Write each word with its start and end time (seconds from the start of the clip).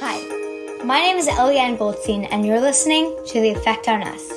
Hi, 0.00 0.18
my 0.84 1.00
name 1.00 1.16
is 1.16 1.26
Eliane 1.26 1.76
Goldstein, 1.76 2.26
and 2.26 2.46
you're 2.46 2.60
listening 2.60 3.16
to 3.26 3.40
The 3.40 3.50
Effect 3.50 3.88
on 3.88 4.04
Us. 4.04 4.30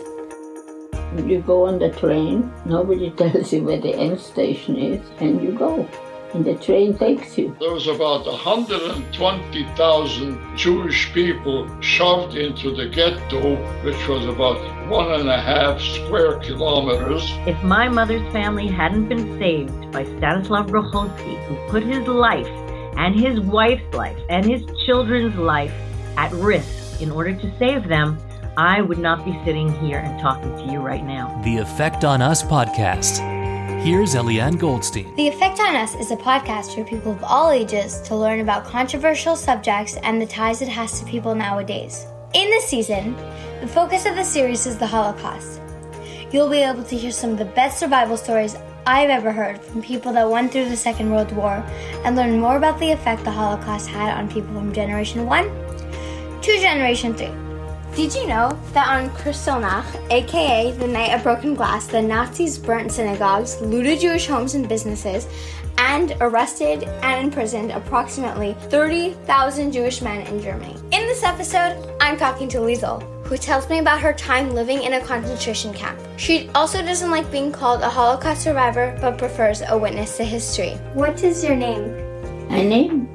When 1.14 1.30
you 1.30 1.42
go 1.42 1.67
on 1.67 1.78
the 1.78 1.92
train, 1.92 2.51
nobody 2.66 3.12
tells 3.17 3.53
you 3.53 3.64
where 3.64 3.80
the 3.80 3.94
end 3.94 4.19
station 4.19 4.76
is, 4.76 5.08
and 5.19 5.39
you 5.39 5.51
go. 5.51 5.87
And 6.33 6.44
the 6.44 6.55
train 6.55 6.98
takes 6.98 7.37
you. 7.37 7.55
There 7.60 7.74
was 7.74 7.85
about 7.85 8.26
120,000 8.26 10.58
Jewish 10.58 11.14
people 11.14 11.70
shoved 11.80 12.36
into 12.36 12.75
the 12.75 12.88
ghetto, 12.88 13.55
which 13.84 14.07
was 14.07 14.25
about 14.25 14.57
one 14.89 15.12
and 15.12 15.30
a 15.30 15.39
half 15.39 15.80
square 15.80 16.39
kilometers. 16.39 17.32
If 17.46 17.64
my 17.64 17.88
mother's 17.88 18.28
family 18.34 18.66
hadn't 18.66 19.09
been 19.09 19.38
saved 19.38 19.91
by 19.91 20.05
Stanislav 20.05 20.71
Grochowski, 20.71 21.38
who 21.46 21.55
put 21.70 21.84
his 21.84 22.07
life 22.07 22.50
and 23.02 23.20
his 23.20 23.40
wife's 23.40 23.96
life 23.96 24.18
and 24.30 24.46
his 24.46 24.62
children's 24.86 25.36
life 25.36 25.73
at 26.18 26.32
risk 26.34 27.02
in 27.02 27.09
order 27.09 27.34
to 27.34 27.58
save 27.58 27.88
them, 27.88 28.20
I 28.58 28.82
would 28.82 29.00
not 29.00 29.26
be 29.26 29.34
sitting 29.44 29.73
here 29.80 29.98
and 29.98 30.22
talking 30.22 30.55
to 30.55 30.72
you 30.72 30.80
right 30.80 31.04
now. 31.04 31.42
The 31.44 31.58
Effect 31.58 32.06
on 32.06 32.22
Us 32.22 32.44
podcast. 32.44 33.18
Here's 33.82 34.14
Eliane 34.14 34.59
Goldstein. 34.59 35.16
The 35.16 35.28
Effect 35.28 35.59
on 35.59 35.76
Us 35.76 35.95
is 35.95 36.12
a 36.12 36.16
podcast 36.16 36.76
for 36.76 36.84
people 36.84 37.14
of 37.14 37.23
all 37.23 37.50
ages 37.50 38.00
to 38.02 38.16
learn 38.16 38.40
about 38.40 38.66
controversial 38.66 39.36
subjects 39.36 39.98
and 40.04 40.22
the 40.22 40.28
ties 40.28 40.62
it 40.62 40.68
has 40.68 41.00
to 41.00 41.06
people 41.08 41.34
nowadays. 41.34 42.06
In 42.36 42.52
this 42.52 42.68
season, 42.68 43.16
the 43.62 43.68
focus 43.68 44.06
of 44.06 44.16
the 44.16 44.23
series 44.23 44.68
is 44.68 44.78
the 44.78 44.86
Holocaust. 44.86 45.59
You'll 46.31 46.50
be 46.50 46.59
able 46.59 46.84
to 46.84 46.95
hear 46.95 47.12
some 47.12 47.31
of 47.31 47.40
the 47.40 47.45
best 47.45 47.80
survival 47.80 48.16
stories 48.16 48.56
I've 48.85 49.12
ever 49.12 49.31
heard 49.31 49.62
from 49.62 49.84
people 49.84 50.12
that 50.13 50.27
went 50.27 50.52
through 50.52 50.70
the 50.70 50.76
Second 50.76 51.12
World 51.12 51.31
War 51.34 51.63
and 52.03 52.16
learn 52.16 52.39
more 52.39 52.58
about 52.58 52.80
the 52.80 52.91
effect 52.91 53.23
the 53.23 53.31
Holocaust 53.31 53.88
had 53.88 54.17
on 54.17 54.27
people 54.27 54.55
from 54.55 54.73
Generation 54.73 55.27
1 55.27 55.44
to 56.41 56.59
Generation 56.59 57.14
3. 57.14 57.30
Did 57.95 58.16
you 58.16 58.25
know 58.25 58.58
that 58.73 58.88
on 58.88 59.11
Kristallnacht, 59.11 60.09
aka 60.09 60.72
the 60.72 60.88
Night 60.88 61.14
of 61.14 61.22
Broken 61.22 61.53
Glass, 61.53 61.86
the 61.86 62.02
Nazis 62.02 62.58
burnt 62.58 62.91
synagogues, 62.91 63.61
looted 63.61 64.00
Jewish 64.00 64.25
homes 64.25 64.56
and 64.56 64.67
businesses, 64.67 65.28
and 65.78 66.16
arrested 66.19 66.84
and 67.03 67.23
imprisoned 67.23 67.72
approximately 67.72 68.56
30,000 68.69 69.72
Jewish 69.72 70.02
men 70.02 70.25
in 70.25 70.41
Germany? 70.41 70.75
In 70.91 71.06
this 71.06 71.23
episode, 71.23 71.78
I'm 72.02 72.17
talking 72.17 72.50
to 72.50 72.58
Lisl, 72.58 73.03
who 73.32 73.38
tells 73.38 73.70
me 73.70 73.80
about 73.80 74.02
her 74.02 74.12
time 74.12 74.54
living 74.54 74.84
in 74.84 74.92
a 74.92 75.06
concentration 75.06 75.72
camp. 75.74 75.98
She 76.18 76.50
also 76.54 76.82
doesn't 76.82 77.10
like 77.10 77.32
being 77.32 77.50
called 77.50 77.80
a 77.80 77.90
Holocaust 77.90 78.42
survivor, 78.42 78.94
but 79.00 79.18
prefers 79.18 79.64
a 79.66 79.78
witness 79.78 80.18
to 80.18 80.26
history. 80.26 80.72
What 80.94 81.24
is 81.24 81.42
your 81.42 81.56
name? 81.56 81.96
My 82.50 82.62
name 82.62 83.08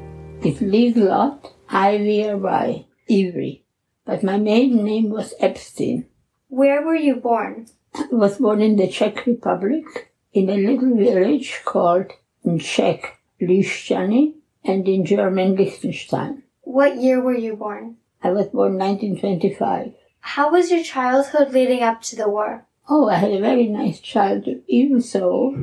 is 0.42 0.56
Liselotte 0.61 1.53
Ivy 1.69 2.25
Ivry, 2.31 3.62
but 4.06 4.22
my 4.22 4.39
maiden 4.39 4.84
name 4.84 5.11
was 5.11 5.34
Epstein. 5.39 6.06
Where 6.48 6.81
were 6.81 6.97
you 6.97 7.17
born? 7.17 7.67
I 7.94 8.09
was 8.11 8.39
born 8.39 8.62
in 8.62 8.77
the 8.77 8.89
Czech 8.89 9.27
Republic 9.27 10.14
in 10.33 10.48
a 10.48 10.56
little 10.56 10.97
village 10.97 11.61
called 11.67 12.11
in 12.42 12.59
Czech 12.59 13.20
Lišťany 13.42 14.33
and 14.64 14.89
in 14.89 15.05
German 15.05 15.56
Liechtenstein. 15.56 16.42
What 16.62 16.97
year 16.97 17.20
were 17.20 17.37
you 17.37 17.55
born? 17.55 17.98
I 18.22 18.31
was 18.31 18.47
born 18.47 18.78
1925. 18.78 19.92
How 20.27 20.50
was 20.50 20.72
your 20.72 20.82
childhood 20.82 21.52
leading 21.52 21.84
up 21.84 22.02
to 22.02 22.16
the 22.16 22.28
war? 22.28 22.66
Oh, 22.88 23.08
I 23.08 23.14
had 23.14 23.30
a 23.30 23.41
very 23.41 23.69
nice 23.69 24.00
childhood. 24.00 24.64
Even 24.66 25.00
so, 25.00 25.56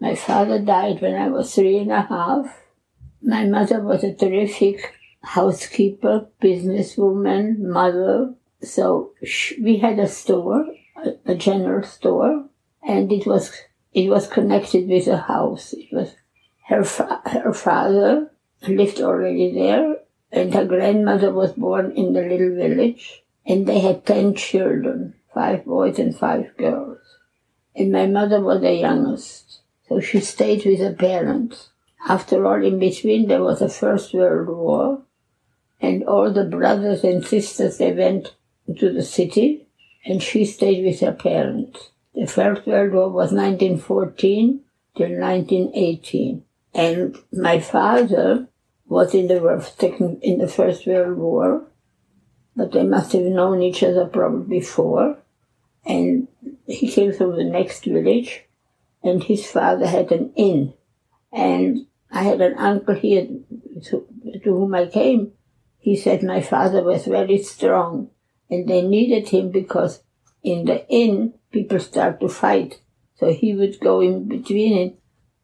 my 0.00 0.16
father 0.16 0.58
died 0.58 1.00
when 1.00 1.14
I 1.14 1.28
was 1.28 1.54
three 1.54 1.78
and 1.78 1.92
a 1.92 2.02
half. 2.02 2.64
My 3.22 3.44
mother 3.46 3.80
was 3.80 4.02
a 4.02 4.12
terrific 4.12 4.92
housekeeper, 5.22 6.26
businesswoman, 6.42 7.60
mother. 7.60 8.34
So 8.60 9.12
we 9.62 9.76
had 9.76 10.00
a 10.00 10.08
store, 10.08 10.66
a, 10.96 11.12
a 11.24 11.34
general 11.36 11.84
store, 11.84 12.46
and 12.82 13.12
it 13.12 13.24
was 13.24 13.52
it 13.94 14.10
was 14.10 14.26
connected 14.26 14.88
with 14.88 15.06
a 15.06 15.18
house. 15.18 15.74
It 15.74 15.92
was 15.92 16.16
her 16.66 16.82
fa- 16.82 17.22
her 17.26 17.54
father 17.54 18.32
lived 18.66 19.00
already 19.00 19.54
there, 19.54 19.98
and 20.32 20.52
her 20.52 20.64
grandmother 20.64 21.30
was 21.32 21.52
born 21.52 21.92
in 21.92 22.12
the 22.12 22.22
little 22.22 22.56
village, 22.56 23.21
and 23.46 23.66
they 23.66 23.80
had 23.80 24.06
ten 24.06 24.34
children, 24.34 25.14
five 25.34 25.64
boys 25.64 25.98
and 25.98 26.16
five 26.16 26.56
girls. 26.56 26.98
And 27.74 27.90
my 27.90 28.06
mother 28.06 28.40
was 28.40 28.60
the 28.60 28.74
youngest, 28.74 29.60
so 29.88 30.00
she 30.00 30.20
stayed 30.20 30.64
with 30.64 30.80
her 30.80 30.92
parents. 30.92 31.70
After 32.08 32.46
all, 32.46 32.62
in 32.64 32.78
between 32.78 33.28
there 33.28 33.42
was 33.42 33.60
the 33.60 33.68
First 33.68 34.12
World 34.12 34.48
War, 34.48 35.02
and 35.80 36.04
all 36.04 36.32
the 36.32 36.44
brothers 36.44 37.04
and 37.04 37.24
sisters 37.24 37.78
they 37.78 37.92
went 37.92 38.34
to 38.78 38.92
the 38.92 39.02
city, 39.02 39.66
and 40.04 40.22
she 40.22 40.44
stayed 40.44 40.84
with 40.84 41.00
her 41.00 41.12
parents. 41.12 41.90
The 42.14 42.26
First 42.26 42.66
World 42.66 42.92
War 42.92 43.08
was 43.08 43.32
1914 43.32 44.60
till 44.96 45.08
1918, 45.08 46.44
and 46.74 47.16
my 47.32 47.58
father 47.60 48.48
was 48.86 49.14
in 49.14 49.28
the 49.28 50.18
in 50.22 50.38
the 50.38 50.48
First 50.48 50.86
World 50.86 51.16
War, 51.16 51.66
but 52.54 52.72
they 52.72 52.82
must 52.82 53.12
have 53.12 53.22
known 53.22 53.62
each 53.62 53.82
other 53.82 54.06
probably 54.06 54.58
before. 54.58 55.18
And 55.84 56.28
he 56.66 56.90
came 56.90 57.12
from 57.12 57.36
the 57.36 57.44
next 57.44 57.84
village, 57.84 58.44
and 59.02 59.22
his 59.22 59.46
father 59.46 59.86
had 59.86 60.12
an 60.12 60.32
inn. 60.36 60.74
And 61.32 61.86
I 62.10 62.22
had 62.22 62.40
an 62.40 62.54
uncle 62.58 62.94
here 62.94 63.26
to, 63.84 64.06
to 64.44 64.50
whom 64.50 64.74
I 64.74 64.86
came. 64.86 65.32
He 65.78 65.96
said 65.96 66.22
my 66.22 66.40
father 66.40 66.82
was 66.82 67.06
very 67.06 67.38
strong, 67.38 68.10
and 68.48 68.68
they 68.68 68.82
needed 68.82 69.28
him 69.30 69.50
because 69.50 70.02
in 70.42 70.66
the 70.66 70.86
inn 70.88 71.34
people 71.50 71.80
start 71.80 72.20
to 72.20 72.28
fight. 72.28 72.80
So 73.16 73.32
he 73.32 73.54
would 73.54 73.80
go 73.80 74.00
in 74.00 74.28
between 74.28 74.76
it. 74.76 74.98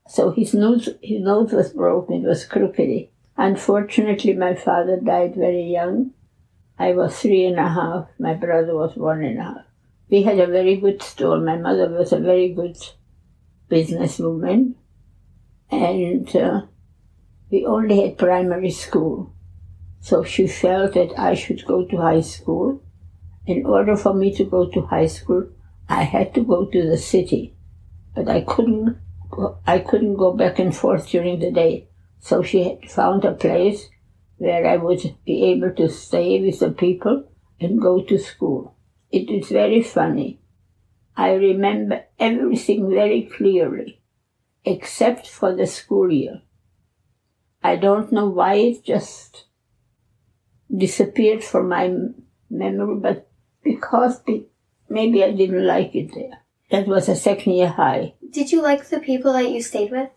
So 0.09 0.31
his 0.31 0.55
nose, 0.55 0.89
his 1.03 1.21
nose 1.21 1.53
was 1.53 1.73
broken. 1.73 2.25
It 2.25 2.29
was 2.29 2.45
crooked. 2.45 3.09
Unfortunately, 3.37 4.35
my 4.35 4.55
father 4.55 4.99
died 5.01 5.35
very 5.37 5.63
young. 5.63 6.13
I 6.79 6.93
was 6.93 7.19
three 7.19 7.47
and 7.47 7.59
a 7.59 7.69
half. 7.69 8.09
My 8.19 8.35
brother 8.35 8.75
was 8.75 8.97
one 8.97 9.25
and 9.25 9.39
a 9.39 9.43
half. 9.43 9.65
We 10.09 10.23
had 10.23 10.39
a 10.39 10.47
very 10.47 10.77
good 10.77 11.03
store. 11.03 11.41
My 11.41 11.57
mother 11.57 11.89
was 11.89 12.13
a 12.13 12.21
very 12.21 12.51
good 12.51 12.77
businesswoman. 13.71 14.75
And 15.71 16.35
uh, 16.37 16.63
we 17.51 17.67
only 17.67 18.03
had 18.03 18.19
primary 18.19 18.71
school. 18.71 19.35
So 20.01 20.23
she 20.23 20.47
felt 20.47 20.95
that 20.95 21.19
I 21.19 21.35
should 21.35 21.67
go 21.67 21.85
to 21.85 21.97
high 21.97 22.21
school. 22.21 22.83
In 23.47 23.67
order 23.67 23.97
for 23.97 24.15
me 24.15 24.35
to 24.37 24.45
go 24.45 24.71
to 24.71 24.83
high 24.83 25.07
school, 25.07 25.49
I 25.89 26.05
had 26.05 26.35
to 26.35 26.43
go 26.43 26.67
to 26.67 26.89
the 26.89 26.99
city. 26.99 27.57
But 28.15 28.29
I 28.29 28.43
couldn't 28.43 28.99
I 29.67 29.79
couldn't 29.81 30.17
go 30.17 30.33
back 30.33 30.59
and 30.59 30.75
forth 30.75 31.11
during 31.11 31.39
the 31.41 31.51
day. 31.51 31.89
So 32.21 32.43
she 32.43 32.79
found 32.89 33.25
a 33.25 33.33
place 33.33 33.89
where 34.39 34.67
I 34.67 34.77
would 34.77 35.17
be 35.25 35.45
able 35.45 35.73
to 35.75 35.89
stay 35.89 36.41
with 36.41 36.61
the 36.61 36.71
people 36.71 37.29
and 37.61 37.81
go 37.81 38.03
to 38.03 38.19
school. 38.19 38.77
It 39.11 39.31
is 39.31 39.49
very 39.49 39.83
funny. 39.83 40.41
I 41.17 41.33
remember 41.33 42.05
everything 42.19 42.89
very 42.89 43.23
clearly, 43.23 44.01
except 44.65 45.27
for 45.29 45.55
the 45.55 45.67
school 45.67 46.13
year. 46.13 46.43
I 47.63 47.77
don't 47.77 48.13
know 48.13 48.29
why 48.29 48.55
it 48.55 48.85
just 48.85 49.47
disappeared 50.75 51.43
from 51.43 51.69
my 51.69 51.93
memory, 52.49 53.01
but 53.01 53.29
because 53.65 54.21
maybe 54.89 55.25
I 55.25 55.33
didn't 55.33 55.67
like 55.67 55.95
it 55.95 56.15
there. 56.15 56.39
That 56.71 56.87
was 56.87 57.09
a 57.09 57.17
second 57.17 57.55
year 57.55 57.69
high. 57.69 58.15
Did 58.31 58.53
you 58.53 58.63
like 58.63 58.89
the 58.89 59.01
people 59.01 59.33
that 59.33 59.51
you 59.51 59.63
stayed 59.63 59.91
with? 59.91 60.11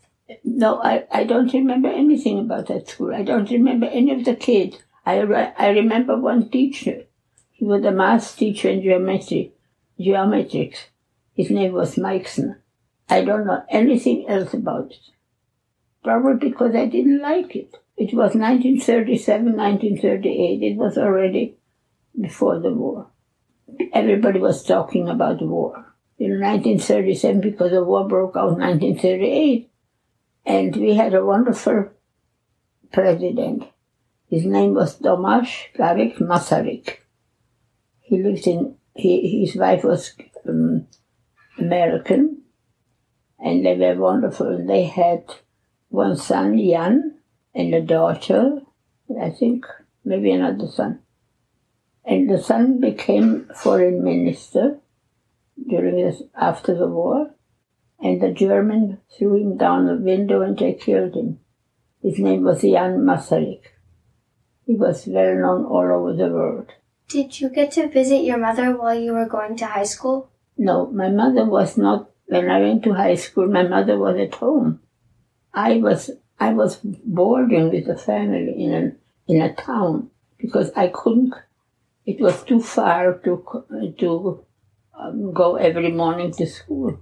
No, 0.44 0.82
I, 0.82 1.06
I 1.12 1.24
don't 1.24 1.54
remember 1.54 1.90
anything 1.90 2.40
about 2.40 2.68
that 2.68 2.90
school. 2.90 3.14
I 3.14 3.24
don't 3.24 3.50
remember 3.50 3.88
any 3.88 4.12
of 4.12 4.26
the 4.26 4.36
kids. 4.36 4.78
I, 5.06 5.20
I 5.58 5.70
remember 5.70 6.18
one 6.18 6.50
teacher. 6.50 7.06
He 7.52 7.66
was 7.66 7.84
a 7.86 7.92
math 7.92 8.38
teacher 8.38 8.70
in 8.70 8.82
geometry, 8.82 9.54
geometrics. 10.00 10.86
His 11.34 11.50
name 11.50 11.74
was 11.74 11.98
Meixner. 11.98 12.62
I 13.10 13.24
don't 13.24 13.46
know 13.46 13.64
anything 13.70 14.28
else 14.28 14.54
about 14.54 14.92
it. 14.92 15.00
Probably 16.04 16.50
because 16.50 16.76
I 16.76 16.86
didn't 16.86 17.22
like 17.22 17.56
it. 17.56 17.76
It 17.98 18.14
was 18.14 18.36
1937, 18.36 19.58
1938. 19.58 20.64
It 20.64 20.78
was 20.78 20.98
already 20.98 21.58
before 22.20 22.60
the 22.60 22.72
war. 22.72 23.08
Everybody 23.94 24.40
was 24.40 24.64
talking 24.64 25.10
about 25.10 25.40
the 25.40 25.46
war. 25.46 25.94
In 26.18 26.40
1937, 26.40 27.42
because 27.42 27.72
the 27.72 27.84
war 27.84 28.08
broke 28.08 28.36
out 28.36 28.54
in 28.54 28.60
1938, 28.60 29.71
and 30.46 30.76
we 30.76 30.96
had 30.96 31.14
a 31.14 31.26
wonderful 31.26 31.90
president. 32.92 33.64
His 34.30 34.46
name 34.46 34.74
was 34.74 35.00
Tomáš 35.00 35.74
Garrigue 35.76 36.18
Masaryk. 36.20 36.98
He 38.00 38.22
lived 38.22 38.48
in, 38.48 38.76
he, 38.96 39.42
his 39.46 39.56
wife 39.56 39.84
was 39.84 40.14
um, 40.48 40.88
American, 41.58 42.42
and 43.40 43.66
they 43.66 43.76
were 43.76 43.96
wonderful. 43.96 44.66
They 44.66 44.86
had 44.86 45.26
one 45.90 46.18
son, 46.18 46.58
Jan, 46.58 47.18
and 47.54 47.74
a 47.74 47.82
daughter, 47.82 48.62
I 49.22 49.30
think 49.30 49.66
maybe 50.06 50.32
another 50.32 50.68
son. 50.68 51.00
And 52.06 52.30
the 52.30 52.42
son 52.42 52.80
became 52.80 53.50
foreign 53.56 54.04
minister 54.04 54.80
during 55.70 55.98
this, 55.98 56.24
after 56.36 56.76
the 56.76 56.88
war, 56.88 57.36
and 58.02 58.22
the 58.22 58.32
German 58.32 59.00
threw 59.16 59.36
him 59.36 59.58
down 59.58 59.88
a 59.88 59.96
window 59.96 60.42
and 60.42 60.58
they 60.58 60.74
killed 60.74 61.16
him. 61.16 61.40
His 62.02 62.18
name 62.18 62.44
was 62.44 62.62
Jan 62.62 63.00
Masaryk. 63.00 63.62
He 64.66 64.76
was 64.76 65.06
well 65.06 65.36
known 65.36 65.66
all 65.66 65.92
over 65.92 66.14
the 66.14 66.30
world. 66.30 66.72
Did 67.08 67.40
you 67.40 67.50
get 67.50 67.72
to 67.74 67.90
visit 67.90 68.24
your 68.24 68.38
mother 68.38 68.76
while 68.76 69.00
you 69.00 69.14
were 69.14 69.28
going 69.28 69.56
to 69.58 69.66
high 69.66 69.84
school? 69.84 70.32
No, 70.58 70.88
my 70.88 71.10
mother 71.10 71.46
was 71.46 71.78
not. 71.78 72.10
When 72.26 72.50
I 72.50 72.62
went 72.62 72.84
to 72.84 72.94
high 72.94 73.16
school, 73.16 73.48
my 73.48 73.64
mother 73.68 73.98
was 73.98 74.18
at 74.18 74.36
home. 74.36 74.80
I 75.54 75.78
was 75.78 76.10
I 76.40 76.54
was 76.54 76.78
boarding 76.82 77.70
with 77.70 77.88
a 77.90 77.98
family 77.98 78.64
in 78.64 78.74
a 78.74 79.32
in 79.32 79.42
a 79.42 79.54
town 79.54 80.10
because 80.38 80.72
I 80.76 80.88
couldn't. 80.88 81.34
It 82.06 82.22
was 82.22 82.44
too 82.44 82.62
far 82.62 83.20
to 83.26 83.94
to 84.00 84.46
um, 84.98 85.34
go 85.34 85.56
every 85.56 85.92
morning 85.92 86.32
to 86.34 86.48
school. 86.48 87.00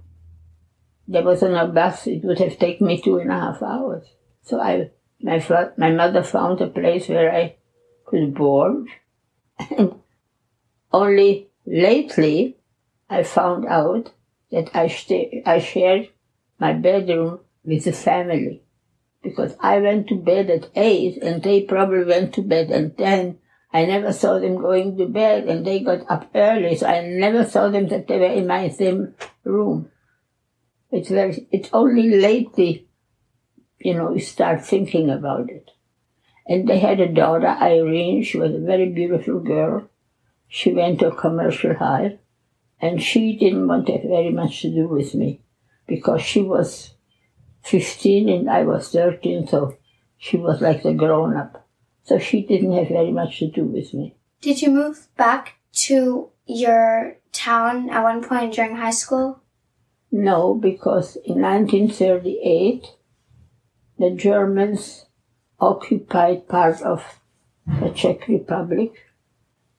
There 1.10 1.24
wasn't 1.24 1.56
a 1.56 1.66
bus. 1.66 2.06
It 2.06 2.22
would 2.22 2.38
have 2.38 2.56
taken 2.56 2.86
me 2.86 3.02
two 3.02 3.18
and 3.18 3.32
a 3.32 3.40
half 3.40 3.62
hours. 3.62 4.06
So 4.42 4.60
I 4.60 4.90
my 5.20 5.44
my 5.76 5.90
mother 5.90 6.22
found 6.22 6.60
a 6.60 6.68
place 6.68 7.08
where 7.08 7.34
I 7.34 7.56
could 8.06 8.32
board, 8.32 8.86
and 9.76 9.96
only 10.92 11.48
lately 11.66 12.58
I 13.08 13.24
found 13.24 13.66
out 13.66 14.12
that 14.52 14.70
I, 14.72 14.86
stay, 14.86 15.42
I 15.44 15.58
shared 15.58 16.10
my 16.60 16.74
bedroom 16.74 17.40
with 17.64 17.84
the 17.84 17.92
family 17.92 18.62
because 19.20 19.56
I 19.58 19.78
went 19.80 20.06
to 20.08 20.14
bed 20.14 20.48
at 20.48 20.70
eight 20.76 21.20
and 21.22 21.42
they 21.42 21.62
probably 21.62 22.04
went 22.04 22.34
to 22.34 22.42
bed 22.42 22.70
at 22.70 22.96
ten. 22.96 23.38
I 23.72 23.84
never 23.84 24.12
saw 24.12 24.38
them 24.38 24.60
going 24.60 24.96
to 24.98 25.06
bed 25.06 25.48
and 25.48 25.66
they 25.66 25.80
got 25.80 26.08
up 26.08 26.30
early, 26.36 26.76
so 26.76 26.86
I 26.86 27.04
never 27.04 27.44
saw 27.44 27.68
them 27.68 27.88
that 27.88 28.06
they 28.06 28.18
were 28.18 28.26
in 28.26 28.46
my 28.46 28.68
same 28.68 29.14
room. 29.42 29.90
It's 30.90 31.08
very, 31.08 31.46
it's 31.52 31.70
only 31.72 32.08
lately, 32.10 32.88
you 33.78 33.94
know, 33.94 34.12
you 34.12 34.20
start 34.20 34.64
thinking 34.64 35.10
about 35.10 35.50
it. 35.50 35.70
And 36.46 36.68
they 36.68 36.78
had 36.78 37.00
a 37.00 37.12
daughter, 37.12 37.46
Irene. 37.46 38.24
She 38.24 38.38
was 38.38 38.54
a 38.54 38.58
very 38.58 38.88
beautiful 38.88 39.40
girl. 39.40 39.88
She 40.48 40.72
went 40.72 40.98
to 40.98 41.08
a 41.08 41.14
commercial 41.14 41.74
high. 41.74 42.18
And 42.80 43.00
she 43.00 43.36
didn't 43.36 43.68
want 43.68 43.86
to 43.86 43.92
have 43.92 44.02
very 44.02 44.32
much 44.32 44.62
to 44.62 44.70
do 44.70 44.88
with 44.88 45.14
me 45.14 45.42
because 45.86 46.22
she 46.22 46.42
was 46.42 46.94
15 47.62 48.28
and 48.28 48.50
I 48.50 48.62
was 48.62 48.90
13, 48.90 49.46
so 49.46 49.76
she 50.16 50.36
was 50.36 50.60
like 50.60 50.82
the 50.82 50.94
grown 50.94 51.36
up. 51.36 51.68
So 52.04 52.18
she 52.18 52.42
didn't 52.42 52.72
have 52.72 52.88
very 52.88 53.12
much 53.12 53.38
to 53.40 53.50
do 53.50 53.64
with 53.64 53.92
me. 53.92 54.16
Did 54.40 54.62
you 54.62 54.70
move 54.70 55.08
back 55.16 55.56
to 55.72 56.30
your 56.46 57.16
town 57.32 57.90
at 57.90 58.02
one 58.02 58.24
point 58.24 58.54
during 58.54 58.76
high 58.76 58.90
school? 58.90 59.42
No, 60.12 60.54
because 60.54 61.16
in 61.16 61.40
1938, 61.40 62.86
the 63.98 64.10
Germans 64.10 65.06
occupied 65.60 66.48
part 66.48 66.82
of 66.82 67.20
the 67.66 67.90
Czech 67.90 68.26
Republic, 68.28 68.92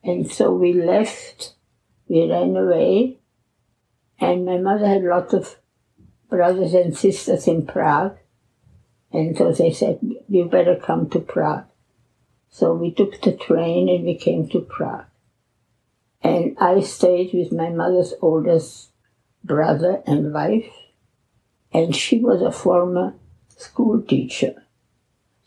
and 0.03 0.31
so 0.31 0.53
we 0.53 0.73
left 0.73 1.55
we 2.11 2.29
ran 2.29 2.57
away, 2.57 3.19
and 4.19 4.45
my 4.45 4.57
mother 4.57 4.85
had 4.85 5.03
lots 5.03 5.33
of 5.33 5.55
brothers 6.29 6.73
and 6.73 6.95
sisters 6.95 7.47
in 7.47 7.65
Prague, 7.65 8.17
and 9.13 9.37
so 9.37 9.53
they 9.53 9.71
said, 9.71 9.99
You 10.27 10.45
better 10.45 10.75
come 10.75 11.09
to 11.11 11.19
Prague. 11.21 11.63
So 12.49 12.73
we 12.73 12.91
took 12.91 13.21
the 13.21 13.31
train 13.31 13.87
and 13.87 14.03
we 14.03 14.17
came 14.17 14.49
to 14.49 14.59
Prague. 14.59 15.05
And 16.21 16.57
I 16.59 16.81
stayed 16.81 17.33
with 17.33 17.53
my 17.53 17.69
mother's 17.69 18.13
oldest 18.21 18.90
brother 19.43 20.01
and 20.05 20.33
wife, 20.33 20.71
and 21.73 21.95
she 21.95 22.19
was 22.19 22.41
a 22.41 22.51
former 22.51 23.13
school 23.57 24.01
teacher. 24.01 24.63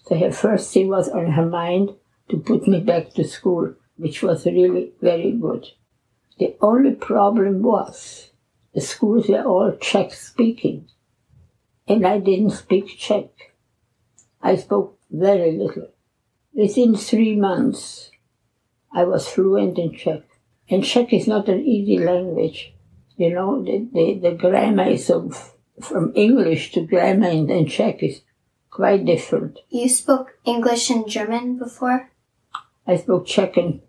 So 0.04 0.18
her 0.18 0.32
first 0.32 0.72
thing 0.72 0.88
was 0.88 1.08
on 1.08 1.32
her 1.32 1.46
mind 1.46 1.90
to 2.28 2.38
put 2.38 2.66
me 2.66 2.80
back 2.80 3.12
to 3.14 3.24
school, 3.24 3.74
which 3.96 4.22
was 4.22 4.46
really 4.46 4.92
very 5.00 5.32
good. 5.32 5.66
The 6.38 6.56
only 6.60 6.94
problem 6.94 7.62
was 7.62 8.30
the 8.74 8.80
schools 8.80 9.28
were 9.28 9.44
all 9.44 9.76
Czech 9.80 10.12
speaking, 10.12 10.88
and 11.86 12.06
I 12.06 12.18
didn't 12.18 12.50
speak 12.50 12.88
Czech. 12.98 13.30
I 14.42 14.56
spoke 14.56 14.98
very 15.10 15.56
little. 15.56 15.88
Within 16.52 16.96
three 16.96 17.36
months, 17.36 18.10
I 18.92 19.04
was 19.04 19.28
fluent 19.28 19.78
in 19.78 19.92
Czech. 19.96 20.22
And 20.68 20.84
Czech 20.84 21.12
is 21.12 21.26
not 21.26 21.48
an 21.48 21.60
easy 21.60 21.98
language. 21.98 22.73
You 23.16 23.34
know, 23.34 23.62
the, 23.62 23.88
the, 23.92 24.18
the 24.30 24.34
grammar 24.34 24.88
is 24.88 25.08
of, 25.10 25.52
from 25.80 26.12
English 26.14 26.72
to 26.72 26.80
grammar 26.80 27.28
in, 27.28 27.50
in 27.50 27.66
Czech 27.66 28.02
is 28.02 28.22
quite 28.70 29.04
different. 29.04 29.60
You 29.70 29.88
spoke 29.88 30.36
English 30.44 30.90
and 30.90 31.08
German 31.08 31.58
before? 31.58 32.10
I 32.86 32.96
spoke 32.96 33.26
Czech 33.26 33.56
and, 33.56 33.80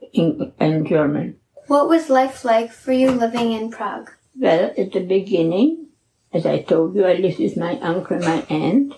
and 0.60 0.88
German. 0.88 1.38
What 1.68 1.90
was 1.90 2.10
life 2.10 2.46
like 2.46 2.72
for 2.72 2.92
you 2.92 3.12
living 3.12 3.52
in 3.52 3.72
Prague? 3.72 4.12
Well, 4.40 4.72
at 4.78 4.92
the 4.92 5.04
beginning, 5.04 5.88
as 6.32 6.46
I 6.46 6.62
told 6.62 6.96
you, 6.96 7.06
I 7.06 7.14
lived 7.14 7.40
with 7.40 7.58
my 7.58 7.80
uncle 7.80 8.18
and 8.18 8.26
my 8.26 8.46
aunt. 8.50 8.94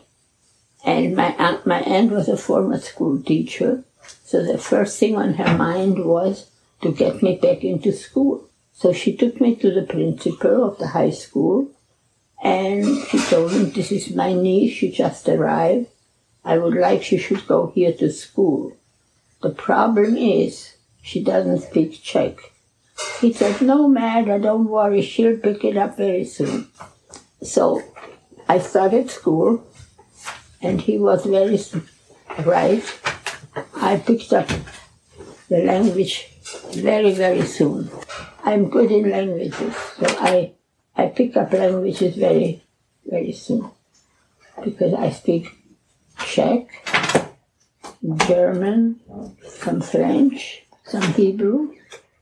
And 0.85 1.15
my 1.15 1.35
aunt, 1.38 1.65
my 1.65 1.79
aunt 1.81 2.12
was 2.12 2.27
a 2.27 2.38
former 2.38 2.79
school 2.79 3.21
teacher. 3.21 3.83
So 4.25 4.44
the 4.44 4.57
first 4.57 5.00
thing 5.00 5.15
on 5.15 5.35
her 5.35 5.57
mind 5.57 6.03
was 6.03 6.50
to 6.81 6.91
get 6.91 7.24
me 7.24 7.38
back 7.38 7.63
into 7.63 7.91
school. 7.91 8.50
So 8.77 8.94
she 8.94 9.18
took 9.18 9.41
me 9.41 9.56
to 9.56 9.71
the 9.71 9.81
principal 9.81 10.63
of 10.63 10.77
the 10.77 10.89
high 10.89 11.09
school 11.09 11.71
and 12.44 12.85
she 13.07 13.18
told 13.18 13.51
him, 13.51 13.71
this 13.71 13.91
is 13.91 14.13
my 14.13 14.33
niece, 14.33 14.74
she 14.74 14.91
just 14.91 15.27
arrived. 15.27 15.88
I 16.45 16.59
would 16.59 16.75
like 16.75 17.01
she 17.01 17.18
should 17.18 17.47
go 17.47 17.71
here 17.74 17.91
to 17.94 18.12
school. 18.12 18.77
The 19.41 19.50
problem 19.50 20.15
is 20.15 20.75
she 21.01 21.24
doesn't 21.24 21.62
speak 21.62 22.03
Czech. 22.03 22.38
He 23.19 23.33
said, 23.33 23.62
No 23.62 23.88
matter, 23.88 24.38
don't 24.38 24.69
worry, 24.69 25.01
she'll 25.01 25.38
pick 25.38 25.63
it 25.63 25.75
up 25.75 25.97
very 25.97 26.25
soon. 26.25 26.68
So 27.41 27.81
I 28.47 28.59
started 28.59 29.09
school, 29.09 29.65
and 30.62 30.81
he 30.81 30.97
was 30.97 31.25
very 31.25 31.59
right. 32.45 32.83
I 33.75 33.97
picked 33.97 34.33
up 34.33 34.50
the 35.50 35.63
language 35.63 36.29
very, 36.74 37.13
very 37.13 37.43
soon. 37.43 37.89
I'm 38.48 38.70
good 38.70 38.94
in 38.94 39.10
languages, 39.10 39.75
so 39.75 40.06
I, 40.22 40.54
I 40.96 41.08
pick 41.08 41.36
up 41.36 41.51
languages 41.51 42.16
very, 42.16 42.63
very 43.06 43.34
soon 43.34 43.70
because 44.63 44.94
I 44.94 45.10
speak 45.10 45.50
Czech, 46.18 46.70
German, 48.25 49.01
some 49.50 49.82
French, 49.82 50.63
some 50.86 51.13
Hebrew, 51.13 51.74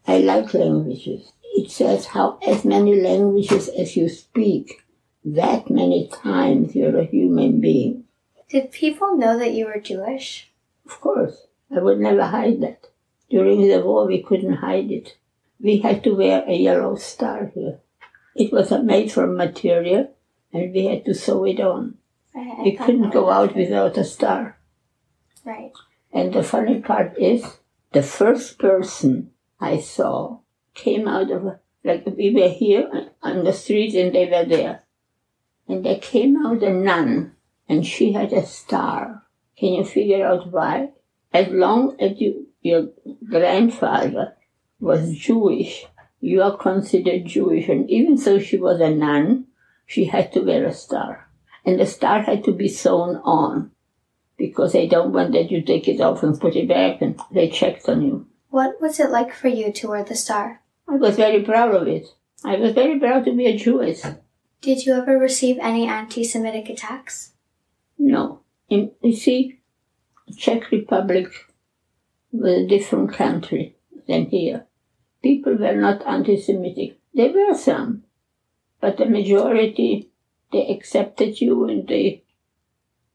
I 0.07 0.17
like 0.17 0.51
languages. 0.55 1.31
It 1.53 1.69
says 1.69 2.07
how 2.07 2.39
as 2.47 2.65
many 2.65 2.99
languages 2.99 3.69
as 3.69 3.95
you 3.95 4.09
speak, 4.09 4.83
that 5.25 5.69
many 5.69 6.07
times 6.07 6.75
you're 6.75 6.97
a 6.97 7.05
human 7.05 7.61
being. 7.61 8.05
Did 8.49 8.71
people 8.71 9.15
know 9.15 9.37
that 9.37 9.53
you 9.53 9.67
were 9.67 9.79
Jewish? 9.79 10.49
Of 10.87 10.99
course. 10.99 11.45
I 11.69 11.81
would 11.81 11.99
never 11.99 12.25
hide 12.25 12.61
that. 12.61 12.87
During 13.29 13.67
the 13.67 13.81
war, 13.81 14.07
we 14.07 14.23
couldn't 14.23 14.55
hide 14.55 14.89
it. 14.89 15.17
We 15.65 15.77
had 15.77 16.03
to 16.03 16.13
wear 16.13 16.43
a 16.47 16.53
yellow 16.53 16.95
star 16.95 17.51
here. 17.55 17.79
It 18.35 18.53
was 18.53 18.69
made 18.83 19.11
from 19.11 19.35
material, 19.35 20.13
and 20.53 20.71
we 20.71 20.85
had 20.85 21.05
to 21.05 21.15
sew 21.15 21.43
it 21.45 21.59
on. 21.59 21.97
I, 22.35 22.61
we 22.63 22.75
couldn't 22.75 23.09
go 23.09 23.31
out 23.31 23.55
without 23.55 23.97
a 23.97 24.03
star. 24.03 24.59
Right. 25.43 25.71
And 26.13 26.31
the 26.31 26.43
funny 26.43 26.81
part 26.81 27.17
is, 27.17 27.57
the 27.93 28.03
first 28.03 28.59
person 28.59 29.31
I 29.59 29.79
saw 29.79 30.41
came 30.75 31.07
out 31.07 31.31
of, 31.31 31.57
like 31.83 32.05
we 32.15 32.29
were 32.29 32.49
here 32.49 33.09
on 33.23 33.43
the 33.43 33.51
street 33.51 33.95
and 33.95 34.13
they 34.13 34.25
were 34.25 34.45
there. 34.45 34.83
And 35.67 35.83
there 35.83 35.97
came 35.97 36.45
out 36.45 36.61
a 36.61 36.69
nun 36.69 37.31
and 37.67 37.83
she 37.83 38.11
had 38.11 38.33
a 38.33 38.45
star. 38.45 39.23
Can 39.57 39.73
you 39.73 39.83
figure 39.83 40.27
out 40.27 40.51
why? 40.51 40.89
As 41.33 41.47
long 41.47 41.95
as 41.99 42.21
you, 42.21 42.49
your 42.61 42.89
grandfather 43.27 44.35
was 44.79 45.15
Jewish, 45.15 45.85
you 46.19 46.41
are 46.41 46.57
considered 46.57 47.25
Jewish. 47.25 47.69
And 47.69 47.89
even 47.89 48.15
though 48.15 48.39
she 48.39 48.57
was 48.57 48.79
a 48.79 48.89
nun, 48.89 49.45
she 49.85 50.05
had 50.05 50.31
to 50.33 50.41
wear 50.41 50.65
a 50.65 50.73
star. 50.73 51.29
And 51.65 51.79
the 51.79 51.85
star 51.85 52.21
had 52.21 52.43
to 52.45 52.51
be 52.51 52.67
sewn 52.67 53.17
on 53.23 53.71
because 54.37 54.73
they 54.73 54.87
don't 54.87 55.13
want 55.13 55.31
that 55.33 55.51
you 55.51 55.61
take 55.61 55.87
it 55.87 56.01
off 56.01 56.23
and 56.23 56.39
put 56.39 56.55
it 56.55 56.67
back 56.67 57.01
and 57.01 57.19
they 57.31 57.49
checked 57.49 57.87
on 57.87 58.01
you. 58.01 58.27
What 58.49 58.81
was 58.81 58.99
it 58.99 59.09
like 59.09 59.33
for 59.33 59.47
you 59.47 59.71
to 59.71 59.87
wear 59.87 60.03
the 60.03 60.15
star? 60.15 60.61
I 60.87 60.95
was 60.95 61.15
very 61.15 61.43
proud 61.43 61.73
of 61.73 61.87
it. 61.87 62.07
I 62.43 62.57
was 62.57 62.73
very 62.73 62.99
proud 62.99 63.25
to 63.25 63.35
be 63.35 63.47
a 63.47 63.57
Jewess. 63.57 64.05
Did 64.61 64.85
you 64.85 64.93
ever 64.93 65.17
receive 65.17 65.57
any 65.61 65.87
anti-Semitic 65.87 66.69
attacks? 66.69 67.33
No. 67.97 68.41
In, 68.69 68.91
you 69.01 69.15
see, 69.15 69.59
Czech 70.37 70.71
Republic 70.71 71.27
was 72.31 72.63
a 72.63 72.67
different 72.67 73.13
country 73.13 73.74
than 74.07 74.25
here. 74.27 74.65
People 75.23 75.55
were 75.57 75.75
not 75.75 76.05
anti-Semitic. 76.05 76.99
There 77.13 77.31
were 77.31 77.55
some, 77.55 78.03
but 78.79 78.97
the 78.97 79.05
majority, 79.05 80.11
they 80.51 80.67
accepted 80.67 81.41
you 81.41 81.67
and 81.67 81.87
they, 81.87 82.23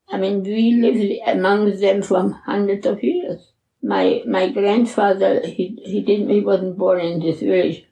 I 0.08 0.18
mean, 0.18 0.42
we 0.42 0.72
lived 0.72 1.20
among 1.26 1.78
them 1.78 2.02
for 2.02 2.30
hundreds 2.44 2.86
of 2.86 3.02
years. 3.02 3.52
My, 3.82 4.22
my 4.26 4.50
grandfather, 4.50 5.40
he, 5.46 5.78
he 5.84 6.02
didn't, 6.02 6.30
he 6.30 6.40
wasn't 6.40 6.78
born 6.78 7.00
in 7.00 7.20
this 7.20 7.40
village. 7.40 7.86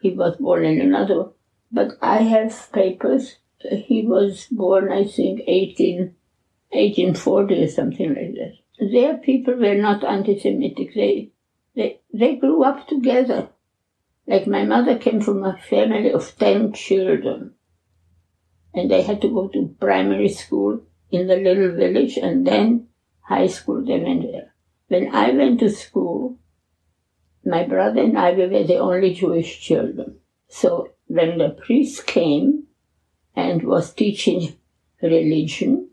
He 0.00 0.10
was 0.10 0.36
born 0.36 0.64
in 0.64 0.80
another, 0.80 1.26
but 1.70 1.92
I 2.02 2.18
have 2.22 2.70
papers. 2.72 3.36
He 3.58 4.04
was 4.06 4.48
born, 4.50 4.92
I 4.92 5.04
think, 5.04 5.42
18, 5.46 6.14
1840 6.70 7.64
or 7.64 7.68
something 7.68 8.08
like 8.08 8.34
that. 8.34 8.54
Their 8.90 9.16
people 9.16 9.54
were 9.54 9.76
not 9.76 10.04
anti-Semitic. 10.04 10.94
They, 10.94 11.30
they, 11.74 12.00
they 12.12 12.36
grew 12.36 12.64
up 12.64 12.86
together. 12.86 13.48
Like 14.26 14.46
my 14.46 14.64
mother 14.64 14.98
came 14.98 15.20
from 15.20 15.44
a 15.44 15.56
family 15.56 16.12
of 16.12 16.36
10 16.38 16.72
children. 16.72 17.54
And 18.74 18.90
they 18.90 19.02
had 19.02 19.20
to 19.22 19.28
go 19.28 19.48
to 19.48 19.76
primary 19.80 20.28
school 20.28 20.82
in 21.10 21.26
the 21.26 21.36
little 21.36 21.72
village 21.72 22.16
and 22.16 22.46
then 22.46 22.88
high 23.20 23.46
school 23.46 23.84
they 23.84 23.98
went 23.98 24.22
there. 24.22 24.54
When 24.88 25.14
I 25.14 25.30
went 25.30 25.60
to 25.60 25.70
school, 25.70 26.38
my 27.44 27.64
brother 27.64 28.00
and 28.02 28.18
I 28.18 28.32
we 28.32 28.46
were 28.46 28.64
the 28.64 28.78
only 28.78 29.14
Jewish 29.14 29.60
children. 29.60 30.18
So 30.48 30.90
when 31.06 31.38
the 31.38 31.50
priest 31.50 32.06
came 32.06 32.64
and 33.34 33.62
was 33.62 33.92
teaching 33.92 34.56
religion, 35.02 35.90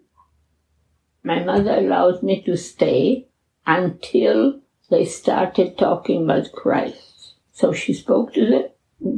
my 1.24 1.44
mother 1.44 1.78
allowed 1.78 2.24
me 2.24 2.42
to 2.44 2.56
stay 2.56 3.28
until 3.66 4.62
they 4.90 5.06
started 5.06 5.78
talking 5.78 6.24
about 6.24 6.52
Christ. 6.52 7.36
So 7.52 7.74
she 7.74 7.94
spoke 7.94 8.34
to 8.34 8.46
the, 8.46 8.72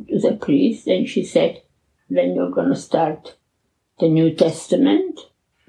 to 0.10 0.20
the 0.20 0.38
priest 0.38 0.88
and 0.88 1.08
she 1.08 1.24
said, 1.24 1.62
when 2.08 2.36
you're 2.36 2.52
going 2.52 2.70
to 2.70 2.76
start 2.76 3.36
the 4.00 4.10
New 4.10 4.34
Testament, 4.34 5.20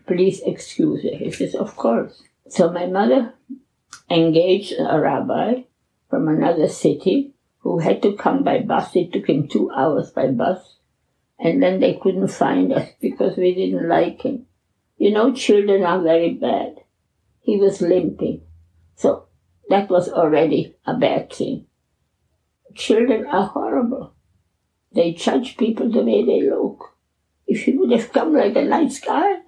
please 0.06 0.40
excuse 0.44 1.04
it. 1.04 1.18
He 1.18 1.30
says, 1.30 1.54
of 1.54 1.76
course. 1.76 2.22
So 2.48 2.72
my 2.72 2.86
mother 2.86 3.34
engaged 4.10 4.74
a 4.78 4.98
rabbi 5.00 5.62
from 6.10 6.28
another 6.28 6.68
city 6.68 7.34
who 7.58 7.78
had 7.78 8.02
to 8.02 8.16
come 8.16 8.42
by 8.42 8.58
bus. 8.58 8.96
It 8.96 9.12
took 9.12 9.28
him 9.28 9.48
two 9.48 9.70
hours 9.70 10.10
by 10.10 10.28
bus. 10.28 10.76
And 11.38 11.62
then 11.62 11.80
they 11.80 11.94
couldn't 11.94 12.28
find 12.28 12.72
us 12.72 12.88
because 13.00 13.36
we 13.36 13.54
didn't 13.54 13.88
like 13.88 14.22
him. 14.22 14.46
You 14.96 15.10
know, 15.10 15.32
children 15.32 15.82
are 15.84 16.00
very 16.00 16.34
bad. 16.34 16.76
He 17.40 17.56
was 17.56 17.80
limping. 17.80 18.42
So 18.96 19.26
that 19.72 19.88
was 19.88 20.10
already 20.10 20.74
a 20.84 20.92
bad 20.92 21.32
thing. 21.32 21.64
Children 22.74 23.26
are 23.26 23.46
horrible. 23.46 24.14
They 24.94 25.14
judge 25.14 25.56
people 25.56 25.90
the 25.90 26.02
way 26.02 26.22
they 26.26 26.42
look. 26.42 26.94
If 27.46 27.62
he 27.62 27.72
would 27.72 27.90
have 27.92 28.12
come 28.12 28.34
like 28.34 28.54
a 28.54 28.64
nice 28.64 29.00
guy, 29.00 29.38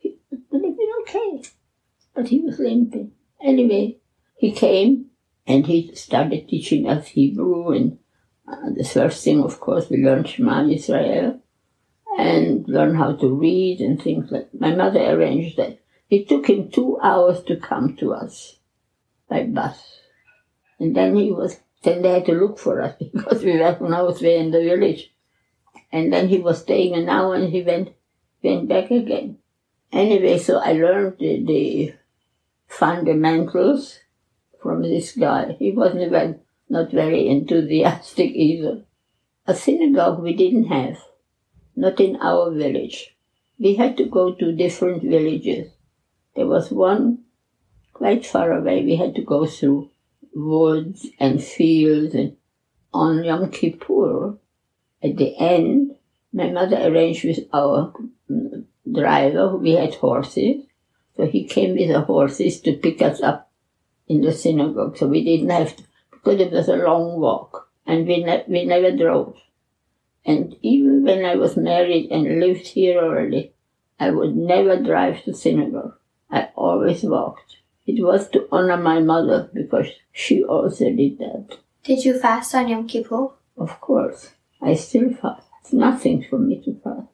it 0.00 0.18
would 0.30 0.64
have 0.64 0.76
been 0.76 0.92
okay. 1.00 1.42
But 2.14 2.28
he 2.28 2.38
was 2.38 2.60
limping. 2.60 3.10
Anyway, 3.42 3.98
he 4.36 4.52
came 4.52 5.06
and 5.48 5.66
he 5.66 5.92
started 5.96 6.48
teaching 6.48 6.88
us 6.88 7.08
Hebrew. 7.08 7.72
And 7.72 7.98
uh, 8.46 8.70
the 8.76 8.84
first 8.84 9.24
thing, 9.24 9.42
of 9.42 9.58
course, 9.58 9.90
we 9.90 9.96
learned 9.96 10.28
Shema 10.28 10.68
Israel 10.68 11.40
and 12.16 12.68
learn 12.68 12.94
how 12.94 13.16
to 13.16 13.28
read 13.28 13.80
and 13.80 14.00
things 14.00 14.30
like 14.30 14.48
My 14.54 14.76
mother 14.76 15.00
arranged 15.00 15.56
that. 15.56 15.80
It 16.08 16.28
took 16.28 16.48
him 16.48 16.70
two 16.70 17.00
hours 17.02 17.42
to 17.44 17.56
come 17.56 17.96
to 17.96 18.12
us 18.12 18.58
by 19.32 19.44
bus. 19.44 19.98
And 20.78 20.94
then 20.94 21.16
he 21.16 21.30
was, 21.30 21.60
they 21.82 22.00
had 22.02 22.26
to 22.26 22.32
look 22.32 22.58
for 22.58 22.82
us 22.82 22.96
because 23.12 23.42
we 23.42 23.52
were 23.52 23.76
there 24.20 24.38
in 24.38 24.50
the 24.50 24.60
village. 24.60 25.14
And 25.90 26.12
then 26.12 26.28
he 26.28 26.38
was 26.38 26.60
staying 26.60 26.94
an 26.94 27.08
hour 27.08 27.34
and 27.34 27.50
he 27.50 27.62
went, 27.62 27.90
went 28.42 28.68
back 28.68 28.90
again. 28.90 29.38
Anyway, 29.90 30.38
so 30.38 30.58
I 30.58 30.72
learned 30.72 31.16
the, 31.18 31.44
the 31.44 31.94
fundamentals 32.66 34.00
from 34.62 34.82
this 34.82 35.12
guy. 35.12 35.56
He 35.58 35.72
wasn't 35.72 36.02
even, 36.02 36.40
not 36.68 36.90
very 36.90 37.28
enthusiastic 37.28 38.30
either. 38.32 38.84
A 39.46 39.54
synagogue 39.54 40.22
we 40.22 40.34
didn't 40.34 40.64
have 40.64 40.98
not 41.76 42.00
in 42.00 42.16
our 42.16 42.50
village. 42.50 43.16
We 43.58 43.74
had 43.76 43.96
to 43.96 44.06
go 44.06 44.34
to 44.34 44.52
different 44.52 45.02
villages. 45.02 45.72
There 46.36 46.46
was 46.46 46.70
one 46.70 47.24
quite 48.02 48.26
far 48.26 48.50
away. 48.50 48.82
We 48.82 48.96
had 48.96 49.14
to 49.14 49.22
go 49.22 49.46
through 49.46 49.88
woods 50.34 51.06
and 51.20 51.40
fields. 51.40 52.16
And 52.16 52.36
on 52.92 53.22
Yom 53.22 53.48
Kippur, 53.48 54.38
at 55.00 55.16
the 55.16 55.36
end, 55.38 55.94
my 56.32 56.50
mother 56.50 56.78
arranged 56.78 57.24
with 57.24 57.38
our 57.52 57.94
mm, 58.28 58.64
driver. 58.92 59.56
We 59.56 59.74
had 59.74 59.94
horses. 59.94 60.64
So 61.16 61.26
he 61.26 61.44
came 61.44 61.76
with 61.76 61.90
the 61.90 62.00
horses 62.00 62.60
to 62.62 62.72
pick 62.72 63.00
us 63.02 63.22
up 63.22 63.52
in 64.08 64.20
the 64.22 64.32
synagogue. 64.32 64.96
So 64.96 65.06
we 65.06 65.22
didn't 65.24 65.50
have 65.50 65.76
to, 65.76 65.84
because 66.10 66.40
it 66.40 66.50
was 66.50 66.66
a 66.66 66.74
long 66.74 67.20
walk. 67.20 67.68
And 67.86 68.04
we, 68.08 68.24
ne- 68.24 68.46
we 68.48 68.64
never 68.64 68.90
drove. 68.96 69.36
And 70.24 70.56
even 70.60 71.04
when 71.04 71.24
I 71.24 71.36
was 71.36 71.56
married 71.56 72.10
and 72.10 72.40
lived 72.40 72.66
here 72.66 72.98
already, 72.98 73.52
I 74.00 74.10
would 74.10 74.34
never 74.34 74.82
drive 74.82 75.22
to 75.22 75.34
synagogue. 75.34 75.94
I 76.28 76.48
always 76.56 77.04
walked. 77.04 77.58
It 77.86 78.02
was 78.02 78.28
to 78.30 78.46
honor 78.52 78.76
my 78.76 79.00
mother 79.00 79.50
because 79.52 79.86
she 80.12 80.42
also 80.44 80.90
did 80.90 81.18
that. 81.18 81.58
Did 81.84 82.04
you 82.04 82.18
fast 82.18 82.54
on 82.54 82.68
Yom 82.68 82.86
Kippur? 82.86 83.28
Of 83.56 83.80
course. 83.80 84.30
I 84.60 84.74
still 84.74 85.12
fast. 85.14 85.48
It's 85.60 85.72
nothing 85.72 86.24
for 86.28 86.38
me 86.38 86.62
to 86.64 86.74
fast. 86.82 87.08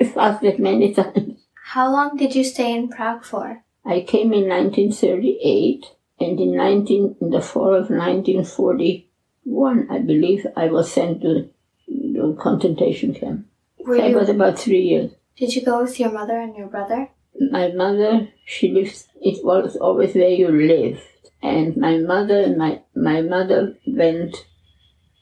I 0.00 0.04
fasted 0.04 0.58
many 0.58 0.94
times. 1.00 1.40
How 1.72 1.90
long 1.92 2.16
did 2.16 2.34
you 2.34 2.44
stay 2.44 2.74
in 2.74 2.88
Prague 2.88 3.24
for? 3.24 3.62
I 3.84 4.00
came 4.00 4.32
in 4.32 4.48
1938 4.48 5.84
and 6.18 6.40
in 6.40 6.56
19, 6.56 7.16
in 7.20 7.30
the 7.30 7.40
fall 7.42 7.74
of 7.74 7.90
1941, 7.90 9.88
I 9.90 9.98
believe, 9.98 10.46
I 10.56 10.68
was 10.68 10.90
sent 10.90 11.22
to 11.22 11.50
the 11.88 12.36
concentration 12.40 13.14
camp. 13.14 13.46
Were 13.84 14.00
I 14.00 14.08
you, 14.08 14.16
was 14.16 14.28
about 14.28 14.58
three 14.58 14.80
years. 14.80 15.12
did 15.36 15.54
you 15.54 15.62
go 15.64 15.82
with 15.82 16.00
your 16.00 16.10
mother 16.10 16.38
and 16.40 16.56
your 16.56 16.68
brother? 16.68 17.10
My 17.50 17.68
mother, 17.68 18.28
she 18.44 18.70
lives, 18.70 19.08
it 19.20 19.44
was 19.44 19.76
always 19.76 20.14
where 20.14 20.28
you 20.28 20.48
lived. 20.48 21.02
And 21.42 21.76
my 21.76 21.98
mother 21.98 22.40
and 22.40 22.56
my, 22.56 22.82
my 22.94 23.22
mother 23.22 23.76
went 23.86 24.46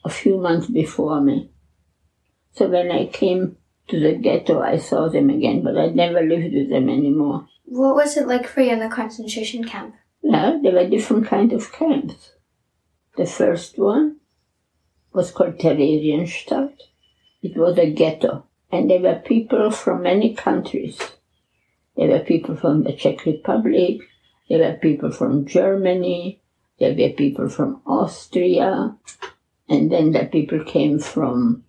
a 0.03 0.09
few 0.09 0.37
months 0.37 0.67
before 0.67 1.21
me. 1.21 1.51
So 2.53 2.67
when 2.69 2.91
I 2.91 3.07
came 3.07 3.57
to 3.89 3.99
the 3.99 4.13
ghetto, 4.13 4.61
I 4.61 4.77
saw 4.77 5.09
them 5.09 5.29
again, 5.29 5.63
but 5.63 5.77
I 5.77 5.87
never 5.87 6.21
lived 6.21 6.53
with 6.53 6.69
them 6.69 6.89
anymore. 6.89 7.47
What 7.65 7.95
was 7.95 8.15
it 8.15 8.27
like 8.27 8.47
for 8.47 8.61
you 8.61 8.71
in 8.71 8.79
the 8.79 8.89
concentration 8.89 9.63
camp? 9.63 9.95
Yeah, 10.21 10.57
there 10.61 10.73
were 10.73 10.89
different 10.89 11.27
kind 11.27 11.51
of 11.51 11.71
camps. 11.71 12.31
The 13.17 13.25
first 13.25 13.77
one 13.77 14.17
was 15.13 15.31
called 15.31 15.57
Theresienstadt. 15.57 16.77
It 17.41 17.57
was 17.57 17.77
a 17.77 17.91
ghetto, 17.91 18.45
and 18.71 18.89
there 18.89 18.99
were 18.99 19.21
people 19.23 19.71
from 19.71 20.03
many 20.03 20.33
countries. 20.33 20.99
There 21.95 22.09
were 22.09 22.19
people 22.19 22.55
from 22.55 22.83
the 22.83 22.93
Czech 22.93 23.25
Republic, 23.25 24.01
there 24.49 24.59
were 24.59 24.77
people 24.77 25.11
from 25.11 25.45
Germany, 25.45 26.41
there 26.79 26.93
were 26.93 27.13
people 27.13 27.49
from 27.49 27.81
Austria, 27.85 28.95
and 29.69 29.91
then 29.91 30.11
the 30.11 30.25
people 30.25 30.63
came 30.63 30.99
from 30.99 31.63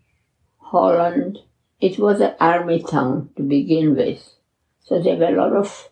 Holland. 0.59 1.39
It 1.81 1.99
was 1.99 2.21
an 2.21 2.35
army 2.41 2.83
town 2.83 3.31
to 3.37 3.43
begin 3.43 3.95
with. 3.95 4.35
So 4.81 5.01
there 5.01 5.17
were 5.17 5.27
a 5.27 5.43
lot 5.43 5.53
of 5.53 5.91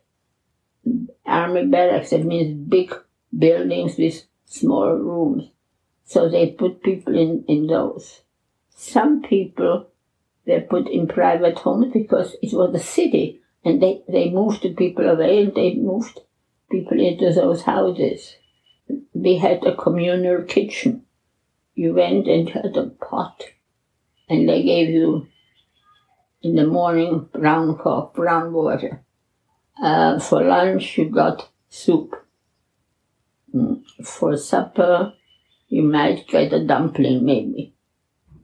army 1.25 1.67
barracks, 1.67 2.11
that 2.11 2.25
means 2.25 2.69
big 2.69 2.95
buildings 3.37 3.97
with 3.97 4.25
small 4.47 4.95
rooms. 4.95 5.51
So 6.05 6.29
they 6.29 6.51
put 6.51 6.83
people 6.83 7.17
in, 7.17 7.45
in 7.49 7.67
those. 7.67 8.23
Some 8.71 9.23
people 9.23 9.87
were 10.47 10.61
put 10.61 10.89
in 10.89 11.07
private 11.07 11.59
homes 11.59 11.93
because 11.93 12.37
it 12.43 12.53
was 12.53 12.75
a 12.75 12.85
city 12.85 13.41
and 13.65 13.83
they, 13.83 14.03
they 14.09 14.31
moved 14.31 14.63
the 14.63 14.75
people 14.75 15.09
away 15.09 15.43
and 15.43 15.55
they 15.55 15.75
moved 15.75 16.21
people 16.71 17.01
into 17.01 17.33
those 17.33 17.63
houses. 17.63 18.37
We 19.15 19.39
had 19.39 19.65
a 19.65 19.77
communal 19.77 20.43
kitchen. 20.43 21.05
You 21.75 21.95
went 21.95 22.29
and 22.29 22.49
had 22.49 22.77
a 22.77 22.91
pot 22.91 23.45
and 24.29 24.49
they 24.49 24.63
gave 24.63 24.91
you 24.91 25.27
in 26.43 26.57
the 26.57 26.67
morning 26.67 27.29
brown 27.33 27.77
coffee, 27.79 28.13
brown 28.17 28.53
water. 28.53 29.03
Uh, 29.83 30.21
for 30.21 30.43
lunch 30.43 30.99
you 30.99 31.07
got 31.09 31.49
soup. 31.69 32.15
Mm, 33.55 33.83
For 34.05 34.37
supper 34.37 35.15
you 35.69 35.83
might 35.83 36.29
get 36.29 36.53
a 36.53 36.65
dumpling 36.65 37.25
maybe. 37.25 37.75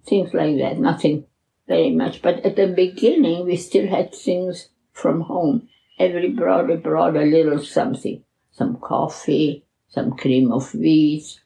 Things 0.07 0.33
like 0.33 0.57
that, 0.59 0.79
nothing 0.79 1.27
very 1.69 1.91
much. 1.91 2.23
But 2.23 2.45
at 2.45 2.57
the 2.57 2.69
beginning 2.69 3.45
we 3.45 3.57
still 3.57 3.87
had 3.87 4.15
things 4.15 4.71
from 5.01 5.23
home. 5.23 5.69
Every 5.99 6.31
brother 6.31 6.77
brought 6.77 7.17
a 7.17 7.23
little 7.23 7.59
something. 7.59 8.23
Some 8.53 8.77
coffee, 8.77 9.65
some 9.89 10.13
cream 10.13 10.53
of 10.53 10.75
wheat, 10.75 11.41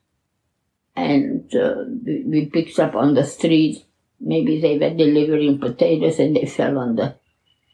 and 0.96 1.54
uh, 1.54 1.84
we, 2.04 2.24
we 2.26 2.46
picked 2.46 2.78
up 2.78 2.94
on 2.94 3.14
the 3.14 3.24
street. 3.24 3.84
Maybe 4.20 4.60
they 4.60 4.78
were 4.78 4.94
delivering 4.94 5.58
potatoes 5.58 6.18
and 6.18 6.36
they 6.36 6.46
fell 6.46 6.78
on 6.78 6.96
the 6.96 7.16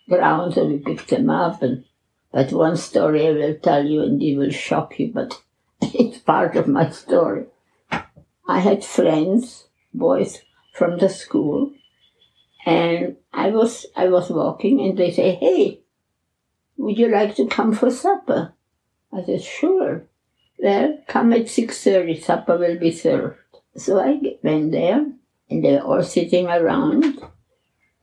ground, 0.09 0.55
so 0.55 0.67
we 0.67 0.79
picked 0.79 1.09
them 1.09 1.31
up. 1.31 1.63
And 1.63 1.85
but 2.33 2.53
one 2.53 2.77
story 2.77 3.27
I 3.27 3.33
will 3.33 3.57
tell 3.57 3.85
you, 3.85 4.03
and 4.03 4.23
it 4.23 4.37
will 4.37 4.51
shock 4.51 4.99
you, 4.99 5.13
but 5.13 5.41
it's 5.83 6.19
part 6.19 6.57
of 6.57 6.67
my 6.67 6.91
story. 6.91 7.47
I 8.49 8.59
had 8.59 8.85
friends, 8.85 9.69
boys 9.95 10.43
from 10.73 10.99
the 10.99 11.09
school, 11.09 11.73
and 12.67 13.17
I 13.33 13.51
was 13.51 13.87
I 13.97 14.09
was 14.09 14.31
walking, 14.31 14.81
and 14.81 14.99
they 14.99 15.11
say, 15.11 15.35
"Hey, 15.35 15.81
would 16.77 16.99
you 16.99 17.09
like 17.09 17.37
to 17.37 17.47
come 17.47 17.73
for 17.73 17.91
supper?" 17.91 18.55
I 19.13 19.23
said, 19.23 19.43
"Sure." 19.43 20.07
Well, 20.59 20.99
come 21.07 21.33
at 21.33 21.49
six 21.49 21.83
thirty. 21.83 22.19
Supper 22.21 22.59
will 22.59 22.79
be 22.79 22.91
served. 22.91 23.39
So 23.77 23.99
I 23.99 24.21
went 24.43 24.73
there, 24.73 25.07
and 25.49 25.65
they 25.65 25.73
were 25.73 25.81
all 25.81 26.03
sitting 26.03 26.47
around, 26.47 27.21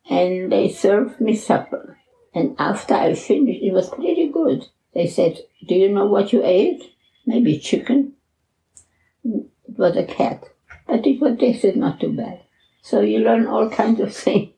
and 0.10 0.52
they 0.52 0.70
served 0.70 1.20
me 1.20 1.36
supper. 1.36 1.98
And 2.34 2.56
after 2.58 2.94
I 2.94 3.14
finished, 3.14 3.64
it 3.64 3.74
was 3.74 3.90
pretty 3.90 4.30
good. 4.30 4.66
They 4.94 5.08
said, 5.08 5.40
"Do 5.68 5.76
you 5.76 5.90
know 5.90 6.06
what 6.06 6.34
you 6.34 6.44
ate?" 6.44 6.84
Maybe 7.26 7.60
chicken. 7.60 8.14
It 9.24 9.78
was 9.78 9.98
a 9.98 10.06
cat, 10.06 10.46
but 10.88 11.06
it 11.06 11.20
was 11.20 11.38
tasted 11.38 11.76
not 11.76 12.00
too 12.00 12.14
bad. 12.14 12.42
So 12.82 13.02
you 13.02 13.20
learn 13.20 13.46
all 13.48 13.70
kinds 13.70 14.00
of 14.00 14.16
things, 14.24 14.54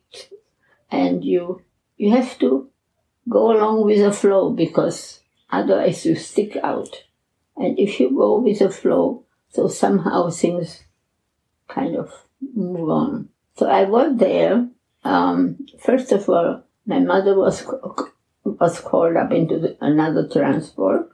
and 0.90 1.24
you 1.24 1.62
you 1.96 2.10
have 2.10 2.38
to 2.38 2.70
go 3.28 3.52
along 3.52 3.84
with 3.84 3.98
the 3.98 4.12
flow 4.12 4.50
because 4.50 5.20
otherwise 5.50 6.04
you 6.06 6.14
stick 6.14 6.56
out. 6.62 6.88
And 7.56 7.78
if 7.78 8.00
you 8.00 8.10
go 8.10 8.40
with 8.40 8.60
the 8.60 8.70
flow, 8.70 9.24
so 9.50 9.68
somehow 9.68 10.30
things 10.30 10.84
kind 11.68 11.96
of 11.96 12.12
move 12.54 12.88
on. 12.88 13.28
So 13.56 13.68
I 13.68 13.84
was 13.84 14.16
there. 14.16 14.68
Um, 15.04 15.66
first 15.78 16.12
of 16.12 16.28
all, 16.28 16.64
my 16.86 16.98
mother 17.00 17.36
was 17.36 17.66
was 18.44 18.80
called 18.80 19.16
up 19.16 19.32
into 19.32 19.58
the, 19.58 19.76
another 19.80 20.28
transport. 20.28 21.10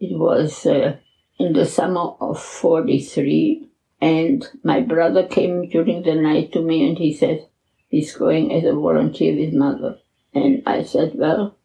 It 0.00 0.18
was 0.18 0.66
uh, 0.66 0.96
in 1.38 1.52
the 1.52 1.66
summer 1.66 2.14
of 2.20 2.42
'43, 2.42 3.68
and 4.00 4.48
my 4.64 4.80
brother 4.80 5.26
came 5.26 5.68
during 5.68 6.02
the 6.02 6.14
night 6.14 6.52
to 6.52 6.62
me 6.62 6.88
and 6.88 6.98
he 6.98 7.14
said 7.14 7.48
he's 7.88 8.14
going 8.14 8.52
as 8.52 8.64
a 8.64 8.72
volunteer 8.72 9.34
with 9.36 9.54
mother. 9.54 9.98
And 10.34 10.62
I 10.66 10.84
said, 10.84 11.12
well, 11.14 11.56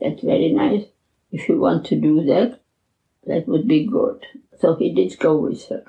that's 0.00 0.22
very 0.22 0.52
nice. 0.52 0.84
If 1.32 1.48
you 1.48 1.60
want 1.60 1.86
to 1.86 1.96
do 1.96 2.24
that, 2.24 2.60
that 3.26 3.46
would 3.46 3.66
be 3.68 3.86
good. 3.86 4.26
So 4.60 4.76
he 4.76 4.94
did 4.94 5.18
go 5.18 5.36
with 5.38 5.66
her. 5.68 5.84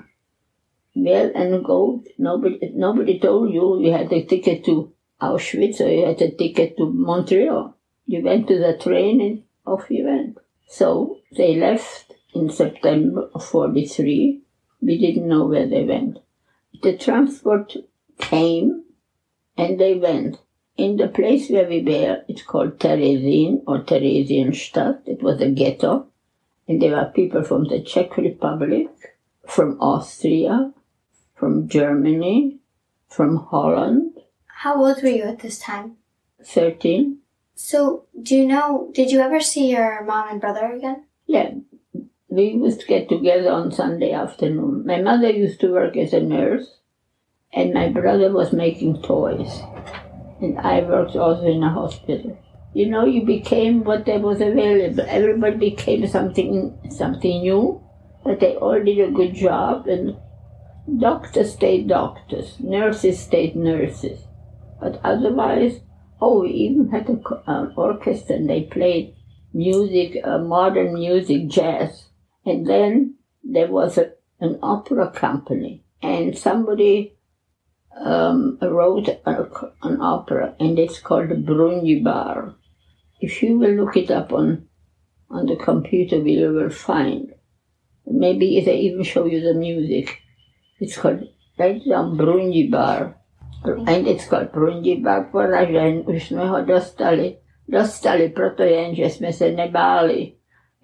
Well, 0.94 1.32
and 1.34 1.64
go, 1.64 2.04
nobody, 2.18 2.72
nobody 2.74 3.18
told 3.18 3.52
you 3.52 3.80
you 3.80 3.92
had 3.92 4.12
a 4.12 4.24
ticket 4.24 4.64
to 4.66 4.92
Auschwitz 5.20 5.80
or 5.80 5.88
you 5.88 6.06
had 6.06 6.20
a 6.20 6.30
ticket 6.30 6.76
to 6.76 6.90
Montreal. 6.90 7.76
You 8.06 8.22
went 8.22 8.48
to 8.48 8.58
the 8.58 8.76
train 8.78 9.20
and 9.20 9.42
off 9.66 9.90
you 9.90 10.04
went. 10.04 10.38
So 10.68 11.18
they 11.36 11.56
left 11.56 12.12
in 12.34 12.50
September 12.50 13.30
of 13.34 13.44
43 13.44 14.42
we 14.82 14.98
didn't 14.98 15.28
know 15.28 15.46
where 15.46 15.66
they 15.66 15.84
went. 15.84 16.18
The 16.82 16.98
transport 16.98 17.76
came 18.18 18.81
and 19.56 19.78
they 19.78 19.94
went. 19.94 20.38
In 20.76 20.96
the 20.96 21.08
place 21.08 21.50
where 21.50 21.68
we 21.68 21.82
were, 21.82 22.22
it's 22.28 22.42
called 22.42 22.78
Terezin 22.78 23.62
or 23.66 23.82
Theresienstadt. 23.82 25.06
It 25.06 25.22
was 25.22 25.40
a 25.40 25.50
ghetto. 25.50 26.06
And 26.66 26.80
there 26.80 26.96
were 26.96 27.12
people 27.14 27.42
from 27.44 27.64
the 27.64 27.82
Czech 27.82 28.16
Republic, 28.16 28.88
from 29.46 29.78
Austria, 29.80 30.72
from 31.34 31.68
Germany, 31.68 32.58
from 33.08 33.36
Holland. 33.36 34.18
How 34.46 34.82
old 34.82 35.02
were 35.02 35.08
you 35.08 35.24
at 35.24 35.40
this 35.40 35.58
time? 35.58 35.96
13. 36.44 37.18
So, 37.54 38.06
do 38.20 38.34
you 38.34 38.46
know, 38.46 38.90
did 38.94 39.10
you 39.10 39.20
ever 39.20 39.40
see 39.40 39.70
your 39.70 40.02
mom 40.04 40.30
and 40.30 40.40
brother 40.40 40.72
again? 40.72 41.04
Yeah, 41.26 41.50
we 42.28 42.44
used 42.44 42.80
to 42.80 42.86
get 42.86 43.08
together 43.08 43.50
on 43.50 43.70
Sunday 43.70 44.12
afternoon. 44.12 44.86
My 44.86 45.02
mother 45.02 45.30
used 45.30 45.60
to 45.60 45.72
work 45.72 45.96
as 45.96 46.12
a 46.12 46.20
nurse, 46.20 46.78
and 47.52 47.74
my 47.74 47.88
brother 47.88 48.32
was 48.32 48.52
making 48.52 49.02
toys. 49.02 49.60
And 50.40 50.58
I 50.58 50.80
worked 50.80 51.16
also 51.16 51.44
in 51.46 51.62
a 51.62 51.70
hospital. 51.70 52.38
You 52.74 52.88
know, 52.88 53.04
you 53.04 53.24
became 53.24 53.84
what 53.84 54.06
there 54.06 54.18
was 54.18 54.40
available. 54.40 55.04
Everybody 55.06 55.70
became 55.70 56.06
something 56.06 56.78
something 56.90 57.42
new, 57.42 57.82
but 58.24 58.40
they 58.40 58.56
all 58.56 58.82
did 58.82 59.00
a 59.00 59.10
good 59.10 59.34
job. 59.34 59.86
And 59.86 60.16
doctors 60.98 61.52
stayed 61.52 61.88
doctors, 61.88 62.58
nurses 62.58 63.20
stayed 63.20 63.54
nurses. 63.54 64.20
But 64.80 65.00
otherwise, 65.04 65.80
oh, 66.20 66.42
we 66.42 66.50
even 66.50 66.88
had 66.90 67.08
an 67.08 67.22
um, 67.46 67.72
orchestra, 67.76 68.36
and 68.36 68.48
they 68.48 68.62
played 68.62 69.14
music, 69.52 70.16
uh, 70.24 70.38
modern 70.38 70.94
music, 70.94 71.48
jazz 71.48 72.08
and 72.44 72.66
then 72.66 73.16
there 73.44 73.68
was 73.68 73.98
a, 73.98 74.12
an 74.40 74.58
opera 74.62 75.10
company, 75.10 75.84
and 76.02 76.36
somebody 76.36 77.16
um, 78.00 78.58
wrote 78.60 79.08
a, 79.08 79.48
an 79.82 80.00
opera, 80.00 80.54
and 80.58 80.78
it's 80.78 81.00
called 81.00 81.28
Brundibar. 81.28 82.54
If 83.20 83.42
you 83.42 83.58
will 83.58 83.72
look 83.72 83.96
it 83.96 84.10
up 84.10 84.32
on 84.32 84.68
on 85.30 85.46
the 85.46 85.56
computer, 85.56 86.16
you 86.16 86.52
will 86.52 86.70
find. 86.70 87.32
Maybe 88.06 88.60
they 88.60 88.76
even 88.80 89.02
show 89.02 89.24
you 89.24 89.40
the 89.40 89.54
music. 89.54 90.18
It's 90.80 90.98
called 90.98 91.28
right 91.58 91.80
down 91.88 92.18
Brundibar. 92.18 93.14
And 93.64 94.08
it's 94.08 94.26
called 94.26 94.52
Brundibar 94.52 95.30
poražen. 95.30 96.02
Už 96.06 96.26
jsme 96.26 96.46
ho 96.46 96.64
dostali. 96.64 97.36
Dostali, 97.68 98.28
proto 98.28 98.64
jsme 98.64 99.32
se 99.32 99.52
nebáli. 99.52 100.32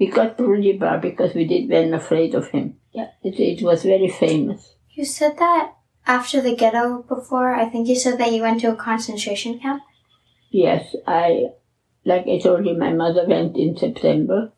We 0.00 0.06
got 0.06 0.36
Brundibar 0.36 1.00
because 1.00 1.34
we 1.34 1.44
did 1.44 1.68
weren't 1.68 1.94
afraid 1.94 2.34
of 2.34 2.54
him. 2.54 2.74
Yeah, 2.94 3.08
it, 3.24 3.40
it 3.40 3.62
was 3.62 3.82
very 3.82 4.08
famous. 4.08 4.76
You 4.96 5.04
said 5.04 5.36
that 5.38 5.77
after 6.08 6.40
the 6.40 6.56
ghetto 6.56 7.02
before. 7.02 7.54
I 7.54 7.68
think 7.68 7.86
you 7.86 7.94
said 7.94 8.18
that 8.18 8.32
you 8.32 8.42
went 8.42 8.60
to 8.62 8.72
a 8.72 8.76
concentration 8.76 9.60
camp. 9.60 9.82
Yes, 10.50 10.96
I, 11.06 11.50
like 12.04 12.26
I 12.26 12.38
told 12.38 12.66
you, 12.66 12.76
my 12.76 12.92
mother 12.92 13.26
went 13.28 13.56
in 13.56 13.76
September. 13.76 14.50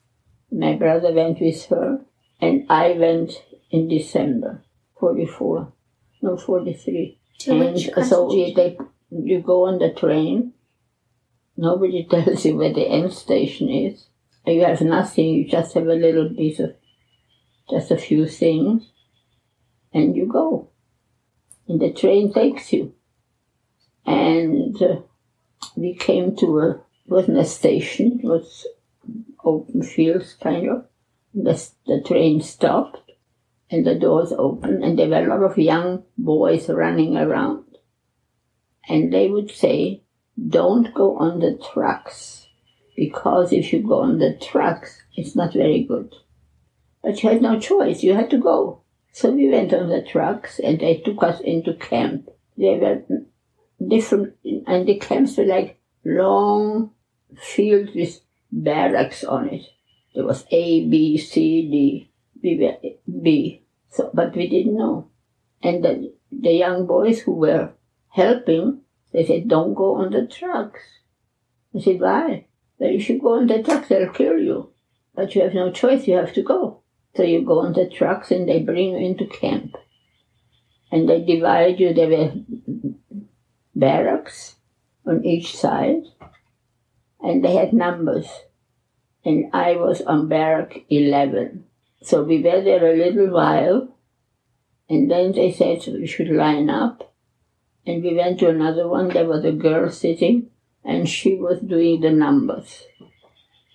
My 0.51 0.75
brother 0.75 1.13
went 1.13 1.41
with 1.41 1.67
her, 1.67 2.01
and 2.41 2.67
I 2.71 2.93
went 2.93 3.33
in 3.71 3.89
December, 3.89 4.63
44, 4.99 5.73
no, 6.23 6.37
43. 6.37 7.19
To 7.41 7.51
and 7.51 7.75
which 7.75 7.91
so 8.09 8.33
you, 8.33 8.55
they, 8.55 8.79
you 9.11 9.41
go 9.41 9.67
on 9.67 9.79
the 9.79 9.93
train. 9.93 10.55
Nobody 11.57 12.05
tells 12.11 12.45
you 12.47 12.57
where 12.57 12.73
the 12.73 12.89
end 12.89 13.13
station 13.13 13.69
is 13.69 14.07
you 14.47 14.65
have 14.65 14.81
nothing, 14.81 15.29
you 15.29 15.49
just 15.49 15.75
have 15.75 15.87
a 15.87 15.95
little 15.95 16.29
piece 16.31 16.61
of, 16.61 16.75
just 17.71 17.91
a 17.91 17.97
few 17.97 18.27
things, 18.27 18.91
and 19.93 20.17
you 20.17 20.27
go. 20.27 20.70
And 21.71 21.81
the 21.81 21.93
train 21.93 22.33
takes 22.33 22.73
you. 22.73 22.95
And 24.05 24.75
uh, 24.83 25.03
we 25.77 25.95
came 25.95 26.35
to 26.39 26.59
a, 26.59 26.81
wasn't 27.07 27.39
a 27.39 27.45
station, 27.45 28.19
it 28.21 28.27
was 28.27 28.67
open 29.45 29.85
fields 29.85 30.35
kind 30.43 30.69
of. 30.69 30.87
The, 31.33 31.65
the 31.87 32.03
train 32.05 32.41
stopped 32.41 33.13
and 33.71 33.87
the 33.87 33.95
doors 33.95 34.33
opened 34.37 34.83
and 34.83 34.99
there 34.99 35.09
were 35.09 35.25
a 35.25 35.29
lot 35.29 35.49
of 35.49 35.59
young 35.59 36.03
boys 36.19 36.69
running 36.69 37.17
around. 37.17 37.67
And 38.89 39.13
they 39.13 39.29
would 39.29 39.53
say, 39.53 40.03
don't 40.49 40.93
go 40.93 41.19
on 41.19 41.39
the 41.39 41.57
trucks 41.73 42.49
because 42.97 43.53
if 43.53 43.73
you 43.73 43.87
go 43.87 44.01
on 44.01 44.19
the 44.19 44.37
trucks, 44.43 45.05
it's 45.15 45.37
not 45.37 45.53
very 45.53 45.85
good. 45.85 46.17
But 47.01 47.23
you 47.23 47.29
had 47.29 47.43
no 47.43 47.61
choice, 47.61 48.03
you 48.03 48.15
had 48.15 48.31
to 48.31 48.39
go. 48.39 48.80
So 49.13 49.31
we 49.33 49.49
went 49.49 49.73
on 49.73 49.89
the 49.89 50.03
trucks 50.03 50.59
and 50.59 50.79
they 50.79 50.99
took 50.99 51.23
us 51.23 51.41
into 51.41 51.75
camp. 51.75 52.29
They 52.57 52.79
were 52.79 53.03
different, 53.87 54.35
and 54.67 54.87
the 54.87 54.99
camps 54.99 55.37
were 55.37 55.45
like 55.45 55.81
long 56.05 56.93
fields 57.37 57.93
with 57.95 58.21
barracks 58.53 59.25
on 59.25 59.49
it. 59.49 59.67
There 60.15 60.25
was 60.25 60.45
A, 60.51 60.87
B, 60.89 61.19
C, 61.19 61.71
D. 61.71 62.11
We 62.43 62.59
were 62.59 63.23
B. 63.23 63.63
So, 63.91 64.11
but 64.13 64.35
we 64.37 64.49
didn't 64.49 64.77
know. 64.77 65.11
And 65.63 65.85
the, 65.85 66.15
the 66.31 66.53
young 66.53 66.87
boys 66.87 67.21
who 67.21 67.33
were 67.33 67.73
helping, 68.09 68.83
they 69.13 69.27
said, 69.27 69.49
don't 69.49 69.75
go 69.75 69.97
on 69.97 70.13
the 70.13 70.27
trucks. 70.27 70.81
I 71.75 71.81
said, 71.81 72.01
why? 72.01 72.47
that 72.81 72.93
you 72.93 72.99
should 72.99 73.21
go 73.21 73.39
on 73.39 73.47
the 73.47 73.63
trucks, 73.63 73.89
they'll 73.89 74.11
kill 74.11 74.39
you. 74.39 74.73
But 75.15 75.35
you 75.35 75.43
have 75.43 75.55
no 75.55 75.71
choice, 75.71 76.09
you 76.09 76.15
have 76.17 76.33
to 76.35 76.43
go. 76.43 76.80
So 77.17 77.25
you 77.25 77.45
go 77.45 77.61
on 77.61 77.73
the 77.73 77.89
trucks 77.89 78.31
and 78.31 78.49
they 78.49 78.63
bring 78.63 78.91
you 78.91 78.97
into 78.97 79.27
camp. 79.27 79.77
And 80.93 81.09
they 81.09 81.25
divide 81.25 81.79
you, 81.79 81.93
there 81.93 82.09
were 82.09 82.33
barracks 83.75 84.57
on 85.07 85.25
each 85.25 85.57
side, 85.57 86.03
and 87.21 87.45
they 87.45 87.55
had 87.55 87.73
numbers. 87.73 88.27
And 89.25 89.51
I 89.53 89.77
was 89.77 90.01
on 90.03 90.29
barrack 90.29 90.85
11. 90.89 91.65
So 92.03 92.25
we 92.25 92.43
were 92.43 92.61
there 92.63 92.85
a 92.85 92.97
little 92.97 93.31
while, 93.31 93.97
and 94.89 95.11
then 95.11 95.33
they 95.33 95.53
said 95.53 95.81
we 95.87 96.07
should 96.07 96.31
line 96.31 96.71
up. 96.71 97.13
And 97.87 98.03
we 98.03 98.15
went 98.15 98.41
to 98.41 98.49
another 98.49 98.89
one. 98.89 99.09
There 99.09 99.27
was 99.27 99.45
a 99.45 99.53
girl 99.53 99.91
sitting, 99.91 100.51
and 100.85 101.09
she 101.09 101.37
was 101.37 101.61
doing 101.61 102.01
the 102.01 102.11
numbers. 102.11 102.85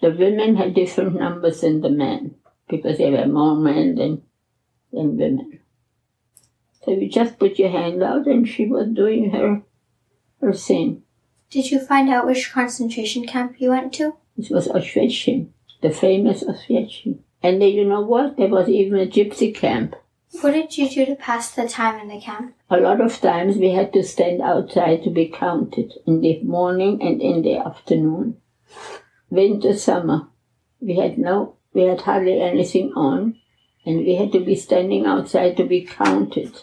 The 0.01 0.11
women 0.11 0.55
had 0.57 0.73
different 0.73 1.15
numbers 1.15 1.61
than 1.61 1.81
the 1.81 1.89
men 1.89 2.35
because 2.69 2.97
there 2.97 3.11
were 3.11 3.27
more 3.27 3.55
men 3.55 3.95
than, 3.95 4.21
than 4.91 5.17
women. 5.17 5.59
So 6.83 6.91
you 6.91 7.09
just 7.09 7.39
put 7.39 7.57
your 7.57 7.71
hand 7.71 8.03
out, 8.03 8.27
and 8.27 8.47
she 8.47 8.65
was 8.65 8.87
doing 8.87 9.31
her 9.31 9.63
her 10.41 10.53
thing. 10.53 11.03
Did 11.49 11.71
you 11.71 11.79
find 11.79 12.09
out 12.09 12.25
which 12.25 12.51
concentration 12.51 13.25
camp 13.25 13.55
you 13.59 13.69
went 13.69 13.93
to? 13.93 14.15
It 14.37 14.51
was 14.51 14.67
Auschwitz, 14.67 15.47
the 15.81 15.89
famous 15.89 16.43
Auschwitz. 16.43 17.17
And 17.41 17.61
then, 17.61 17.69
you 17.69 17.85
know 17.85 18.01
what? 18.01 18.37
There 18.37 18.49
was 18.49 18.67
even 18.67 18.99
a 18.99 19.05
gypsy 19.05 19.53
camp. 19.53 19.95
What 20.41 20.51
did 20.51 20.77
you 20.77 20.89
do 20.89 21.05
to 21.05 21.15
pass 21.15 21.51
the 21.51 21.67
time 21.67 21.99
in 22.01 22.07
the 22.09 22.19
camp? 22.19 22.55
A 22.69 22.77
lot 22.77 22.99
of 22.99 23.21
times 23.21 23.55
we 23.57 23.71
had 23.71 23.93
to 23.93 24.03
stand 24.03 24.41
outside 24.41 25.03
to 25.03 25.09
be 25.09 25.27
counted 25.27 25.93
in 26.05 26.21
the 26.21 26.41
morning 26.43 27.01
and 27.01 27.21
in 27.21 27.41
the 27.41 27.57
afternoon. 27.57 28.37
Winter, 29.29 29.77
summer, 29.77 30.27
we 30.81 30.97
had 30.97 31.17
no, 31.17 31.54
we 31.75 31.83
had 31.83 32.01
hardly 32.01 32.41
anything 32.41 32.93
on, 32.95 33.35
and 33.85 33.97
we 33.97 34.15
had 34.15 34.31
to 34.31 34.39
be 34.39 34.55
standing 34.55 35.05
outside 35.05 35.57
to 35.57 35.65
be 35.65 35.85
counted. 35.85 36.57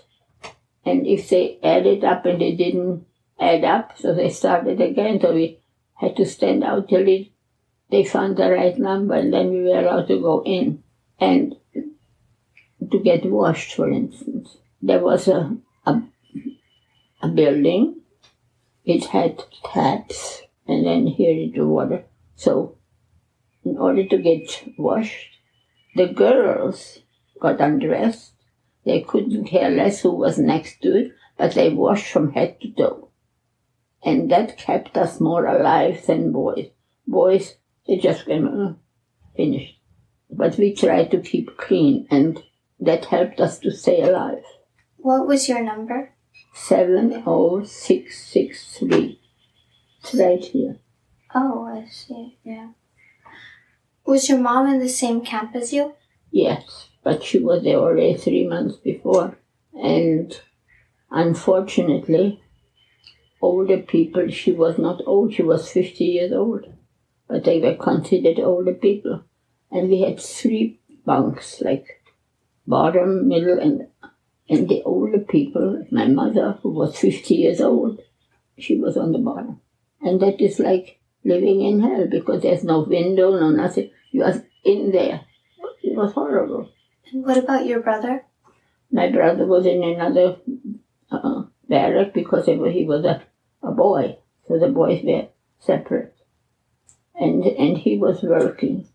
And 0.85 1.07
if 1.07 1.29
they 1.29 1.61
added 1.63 2.03
up 2.03 2.25
and 2.27 2.41
they 2.41 2.57
didn't 2.57 3.07
add 3.39 3.63
up, 3.63 3.97
so 3.99 4.15
they 4.15 4.31
started 4.31 4.81
again, 4.81 5.21
so 5.21 5.35
we 5.35 5.61
had 5.95 6.17
to 6.17 6.25
stand 6.25 6.65
out 6.65 6.89
till 6.89 7.07
it, 7.07 7.29
they 7.91 8.05
found 8.05 8.39
the 8.39 8.51
right 8.51 8.77
number, 8.79 9.15
and 9.15 9.33
then 9.33 9.51
we 9.51 9.63
were 9.65 9.79
allowed 9.79 10.09
to 10.09 10.19
go 10.21 10.43
in. 10.45 10.83
And 11.21 11.55
to 12.91 12.99
get 12.99 13.25
washed, 13.25 13.75
for 13.75 13.89
instance. 13.91 14.57
There 14.81 14.99
was 14.99 15.29
a, 15.29 15.57
a, 15.87 16.03
a 17.21 17.29
building, 17.29 18.01
it 18.85 19.05
had 19.05 19.45
taps, 19.65 20.43
and 20.67 20.85
then 20.85 21.07
here 21.07 21.39
is 21.39 21.53
the 21.53 21.67
water. 21.67 22.05
So, 22.35 22.79
in 23.65 23.79
order 23.79 24.07
to 24.07 24.19
get 24.19 24.65
washed, 24.77 25.39
the 25.95 26.07
girls 26.07 26.99
got 27.41 27.61
undressed. 27.61 28.33
They 28.85 29.01
couldn't 29.01 29.45
care 29.45 29.71
less 29.71 30.01
who 30.01 30.11
was 30.13 30.39
next 30.39 30.83
to 30.83 30.97
it, 30.97 31.13
but 31.37 31.55
they 31.55 31.71
washed 31.71 32.13
from 32.13 32.33
head 32.33 32.61
to 32.61 32.73
toe. 32.73 33.09
And 34.05 34.29
that 34.31 34.59
kept 34.59 34.97
us 34.97 35.21
more 35.21 35.47
alive 35.47 36.05
than 36.07 36.33
boys. 36.33 36.71
Boys, 37.07 37.57
they 37.87 37.99
just 37.99 38.27
came, 38.27 38.49
uh, 38.49 38.73
finished. 39.37 39.79
But 40.31 40.59
we 40.59 40.75
tried 40.75 41.13
to 41.13 41.21
keep 41.21 41.57
clean, 41.57 42.09
and 42.11 42.43
that 42.81 43.05
helped 43.07 43.41
us 43.41 43.59
to 43.61 43.71
stay 43.71 44.03
alive. 44.03 44.45
What 44.97 45.27
was 45.27 45.49
your 45.49 45.63
number? 45.63 46.15
70663. 46.55 49.21
It's 50.01 50.15
right 50.15 50.45
here. 50.45 50.79
Oh, 51.35 51.67
I 51.67 51.87
see. 51.89 52.39
Yeah. 52.45 52.73
Was 54.05 54.29
your 54.29 54.39
mom 54.39 54.69
in 54.69 54.81
the 54.81 54.89
same 54.89 55.25
camp 55.25 55.55
as 55.55 55.73
you? 55.73 55.95
Yes, 56.31 56.89
but 57.05 57.23
she 57.23 57.39
was 57.39 57.63
there 57.63 57.77
already 57.77 58.17
three 58.17 58.47
months 58.47 58.77
before. 58.77 59.39
And 59.75 60.39
unfortunately, 61.11 62.43
older 63.41 63.79
people, 63.79 64.29
she 64.29 64.53
was 64.53 64.79
not 64.79 65.03
old, 65.07 65.35
she 65.35 65.43
was 65.43 65.71
50 65.71 66.05
years 66.05 66.33
old. 66.33 66.65
But 67.29 67.45
they 67.45 67.61
were 67.61 67.75
considered 67.77 68.39
older 68.39 68.75
people. 68.75 69.25
And 69.71 69.89
we 69.89 70.03
had 70.03 70.21
three 70.21 70.81
bunks, 71.05 71.61
like 71.61 72.03
bottom, 72.67 73.29
middle, 73.29 73.59
and 73.59 73.89
and 74.49 74.69
the 74.69 74.83
older 74.83 75.21
people, 75.21 75.87
my 75.91 76.07
mother, 76.09 76.59
who 76.63 76.71
was 76.71 76.99
50 76.99 77.35
years 77.35 77.61
old, 77.61 78.01
she 78.59 78.77
was 78.79 78.97
on 78.97 79.13
the 79.13 79.19
bottom. 79.19 79.61
And 80.03 80.21
that 80.21 80.41
is 80.41 80.59
like 80.59 81.01
living 81.25 81.63
in 81.63 81.81
hell 81.81 82.07
because 82.11 82.43
there's 82.43 82.65
no 82.65 82.81
window, 82.81 83.39
no 83.39 83.51
nothing. 83.51 83.91
You 84.11 84.25
are 84.25 84.43
in 84.65 84.93
there. 84.93 85.23
It 85.83 85.97
was 85.97 86.13
horrible. 86.13 86.71
And 87.11 87.25
what 87.25 87.37
about 87.37 87.67
your 87.67 87.81
brother? 87.81 88.25
My 88.91 89.11
brother 89.11 89.47
was 89.47 89.67
in 89.67 89.83
another 89.83 90.37
uh, 91.11 91.43
barrack 91.69 92.13
because 92.13 92.47
he 92.47 92.85
was 92.85 93.05
a, 93.05 93.23
a 93.63 93.71
boy. 93.71 94.19
So 94.47 94.59
the 94.59 94.69
boys 94.69 95.03
were 95.05 95.29
separate. 95.61 96.15
And, 97.15 97.45
and 97.45 97.79
he 97.79 97.99
was 97.99 98.23
working. 98.23 98.89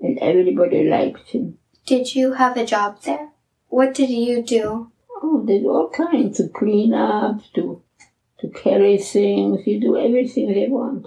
And 0.00 0.18
everybody 0.18 0.84
liked 0.84 1.30
him. 1.30 1.58
Did 1.86 2.14
you 2.14 2.34
have 2.34 2.56
a 2.56 2.64
job 2.64 3.02
there? 3.02 3.30
What 3.68 3.94
did 3.94 4.10
you 4.10 4.42
do? 4.42 4.90
Oh, 5.22 5.44
there's 5.46 5.64
all 5.64 5.90
kinds 5.90 6.38
to 6.38 6.48
clean 6.48 6.94
up, 6.94 7.40
to 7.54 7.82
to 8.40 8.48
carry 8.48 8.96
things. 8.96 9.66
You 9.66 9.80
do 9.80 9.98
everything 9.98 10.52
they 10.52 10.66
want. 10.68 11.06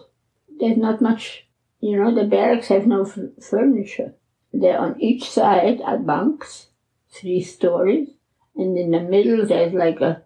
There's 0.64 0.78
not 0.78 1.02
much, 1.02 1.46
you 1.82 1.98
know. 1.98 2.16
The 2.16 2.24
barracks 2.24 2.70
have 2.70 2.88
no 2.88 3.02
f- 3.02 3.44
furniture. 3.44 4.14
There 4.54 4.80
on 4.80 4.96
each 5.02 5.30
side 5.30 5.82
are 5.82 5.98
bunks, 5.98 6.68
three 7.12 7.42
stories, 7.42 8.08
and 8.56 8.78
in 8.78 8.92
the 8.92 9.02
middle 9.02 9.46
there's 9.46 9.74
like 9.74 10.00
a 10.00 10.24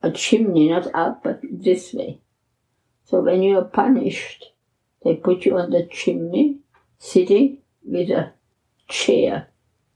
a 0.00 0.12
chimney, 0.12 0.68
not 0.70 0.86
up, 0.94 1.24
but 1.24 1.40
this 1.42 1.92
way. 1.92 2.20
So 3.04 3.20
when 3.20 3.42
you 3.42 3.58
are 3.58 3.64
punished, 3.64 4.52
they 5.02 5.16
put 5.16 5.44
you 5.44 5.58
on 5.58 5.70
the 5.70 5.88
chimney, 5.90 6.60
sitting 7.00 7.58
with 7.82 8.10
a 8.10 8.32
chair. 8.86 9.48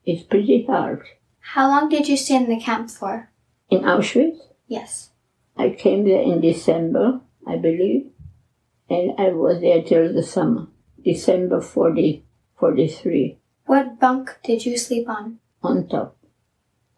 It's 0.05 0.25
pretty 0.25 0.65
hard. 0.67 1.05
How 1.39 1.69
long 1.69 1.89
did 1.89 2.09
you 2.09 2.17
stay 2.17 2.35
in 2.35 2.49
the 2.49 2.61
camp 2.61 2.91
for? 2.91 3.31
In 3.71 3.83
Auschwitz, 3.83 4.39
Yes. 4.67 5.11
I 5.57 5.71
came 5.71 6.05
there 6.05 6.21
in 6.23 6.41
December, 6.41 7.21
I 7.47 7.57
believe, 7.59 8.11
and 8.95 9.19
I 9.19 9.31
was 9.31 9.61
there 9.61 9.83
till 9.83 10.13
the 10.13 10.23
summer, 10.23 10.69
December 11.05 11.61
40, 11.61 12.25
43, 12.59 13.39
What 13.67 13.99
bunk 13.99 14.39
did 14.45 14.65
you 14.65 14.77
sleep 14.79 15.09
on? 15.09 15.39
on 15.63 15.89
top. 15.89 16.17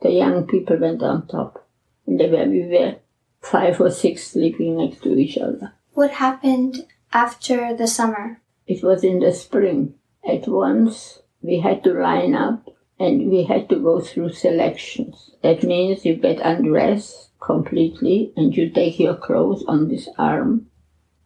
The 0.03 0.11
young 0.11 0.47
people 0.47 0.77
went 0.77 1.03
on 1.03 1.27
top, 1.27 1.67
and 2.07 2.21
there 2.21 2.31
were, 2.31 2.45
we 2.51 2.67
were 2.67 2.97
five 3.41 3.81
or 3.81 3.91
six 3.91 4.27
sleeping 4.27 4.77
next 4.77 5.03
to 5.05 5.17
each 5.17 5.39
other. 5.39 5.73
What 5.95 6.11
happened 6.11 6.87
after 7.13 7.75
the 7.75 7.87
summer? 7.87 8.41
It 8.67 8.83
was 8.83 9.03
in 9.05 9.21
the 9.21 9.33
spring. 9.33 9.95
At 10.29 10.49
once, 10.49 11.21
we 11.41 11.61
had 11.61 11.83
to 11.85 11.93
line 11.95 12.35
up 12.35 12.69
and 12.99 13.31
we 13.31 13.45
had 13.45 13.69
to 13.69 13.77
go 13.77 14.01
through 14.01 14.33
selections. 14.33 15.31
That 15.43 15.63
means 15.63 16.05
you 16.05 16.17
get 16.17 16.41
undressed 16.41 17.31
completely 17.41 18.33
and 18.37 18.55
you 18.57 18.69
take 18.71 18.99
your 18.99 19.15
clothes 19.15 19.65
on 19.69 19.89
this 19.89 20.09
arm 20.19 20.67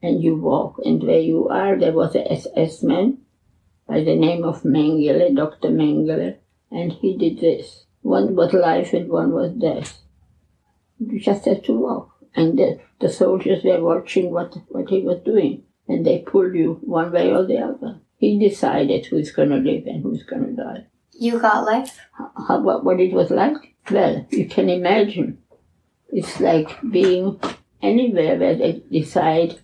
and 0.02 0.22
you 0.22 0.36
walk. 0.36 0.80
And 0.84 1.02
where 1.02 1.20
you 1.20 1.48
are, 1.48 1.78
there 1.78 1.92
was 1.92 2.14
a 2.14 2.32
SS 2.32 2.82
man 2.82 3.18
by 3.86 4.04
the 4.04 4.16
name 4.16 4.44
of 4.44 4.62
Mengele, 4.62 5.34
Dr. 5.34 5.68
Mengele, 5.68 6.36
and 6.70 6.92
he 6.92 7.16
did 7.16 7.40
this. 7.40 7.84
One 8.02 8.34
was 8.34 8.52
life 8.52 8.92
and 8.92 9.10
one 9.10 9.32
was 9.32 9.52
death. 9.52 10.00
You 10.98 11.18
just 11.20 11.44
had 11.44 11.64
to 11.64 11.72
walk. 11.72 12.10
And 12.34 12.58
the, 12.58 12.80
the 13.00 13.08
soldiers 13.08 13.64
were 13.64 13.82
watching 13.82 14.30
what, 14.30 14.56
what 14.68 14.88
he 14.88 15.00
was 15.00 15.20
doing. 15.24 15.64
And 15.88 16.06
they 16.06 16.20
pulled 16.20 16.54
you 16.54 16.78
one 16.82 17.10
way 17.10 17.32
or 17.32 17.44
the 17.44 17.58
other. 17.58 18.00
He 18.16 18.38
decided 18.38 19.06
who's 19.06 19.32
going 19.32 19.48
to 19.48 19.56
live 19.56 19.86
and 19.86 20.02
who's 20.02 20.22
going 20.22 20.44
to 20.44 20.52
die. 20.52 20.86
You 21.12 21.38
got 21.40 21.64
life? 21.64 21.98
How, 22.12 22.60
what, 22.60 22.84
what 22.84 23.00
it 23.00 23.12
was 23.12 23.30
like? 23.30 23.74
Well, 23.90 24.26
you 24.30 24.46
can 24.46 24.68
imagine. 24.68 25.38
It's 26.10 26.38
like 26.38 26.78
being 26.90 27.40
anywhere 27.82 28.38
where 28.38 28.56
they 28.56 28.82
decide 28.90 29.58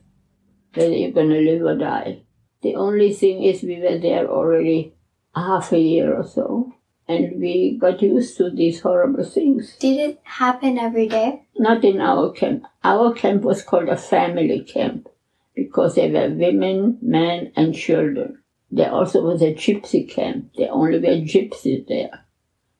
whether 0.76 0.92
you're 0.92 1.10
going 1.10 1.30
to 1.30 1.40
live 1.40 1.62
or 1.62 1.76
die. 1.76 2.22
The 2.62 2.74
only 2.74 3.12
thing 3.12 3.42
is 3.42 3.62
we 3.62 3.80
were 3.80 3.98
there 3.98 4.28
already 4.28 4.94
half 5.34 5.72
a 5.72 5.78
year 5.78 6.14
or 6.14 6.24
so, 6.24 6.72
and 7.08 7.40
we 7.40 7.78
got 7.80 8.02
used 8.02 8.36
to 8.38 8.50
these 8.50 8.80
horrible 8.80 9.24
things. 9.24 9.76
Did 9.76 9.98
it 9.98 10.20
happen 10.24 10.78
every 10.78 11.08
day? 11.08 11.46
Not 11.56 11.84
in 11.84 12.00
our 12.00 12.32
camp. 12.32 12.64
Our 12.82 13.14
camp 13.14 13.42
was 13.42 13.62
called 13.62 13.88
a 13.88 13.96
family 13.96 14.64
camp 14.64 15.08
because 15.54 15.94
there 15.94 16.10
were 16.10 16.34
women, 16.34 16.98
men, 17.00 17.52
and 17.56 17.74
children. 17.74 18.42
There 18.70 18.90
also 18.90 19.22
was 19.22 19.42
a 19.42 19.54
gypsy 19.54 20.08
camp. 20.08 20.52
There 20.56 20.72
only 20.72 20.98
were 20.98 21.24
gypsies 21.24 21.86
there. 21.86 22.24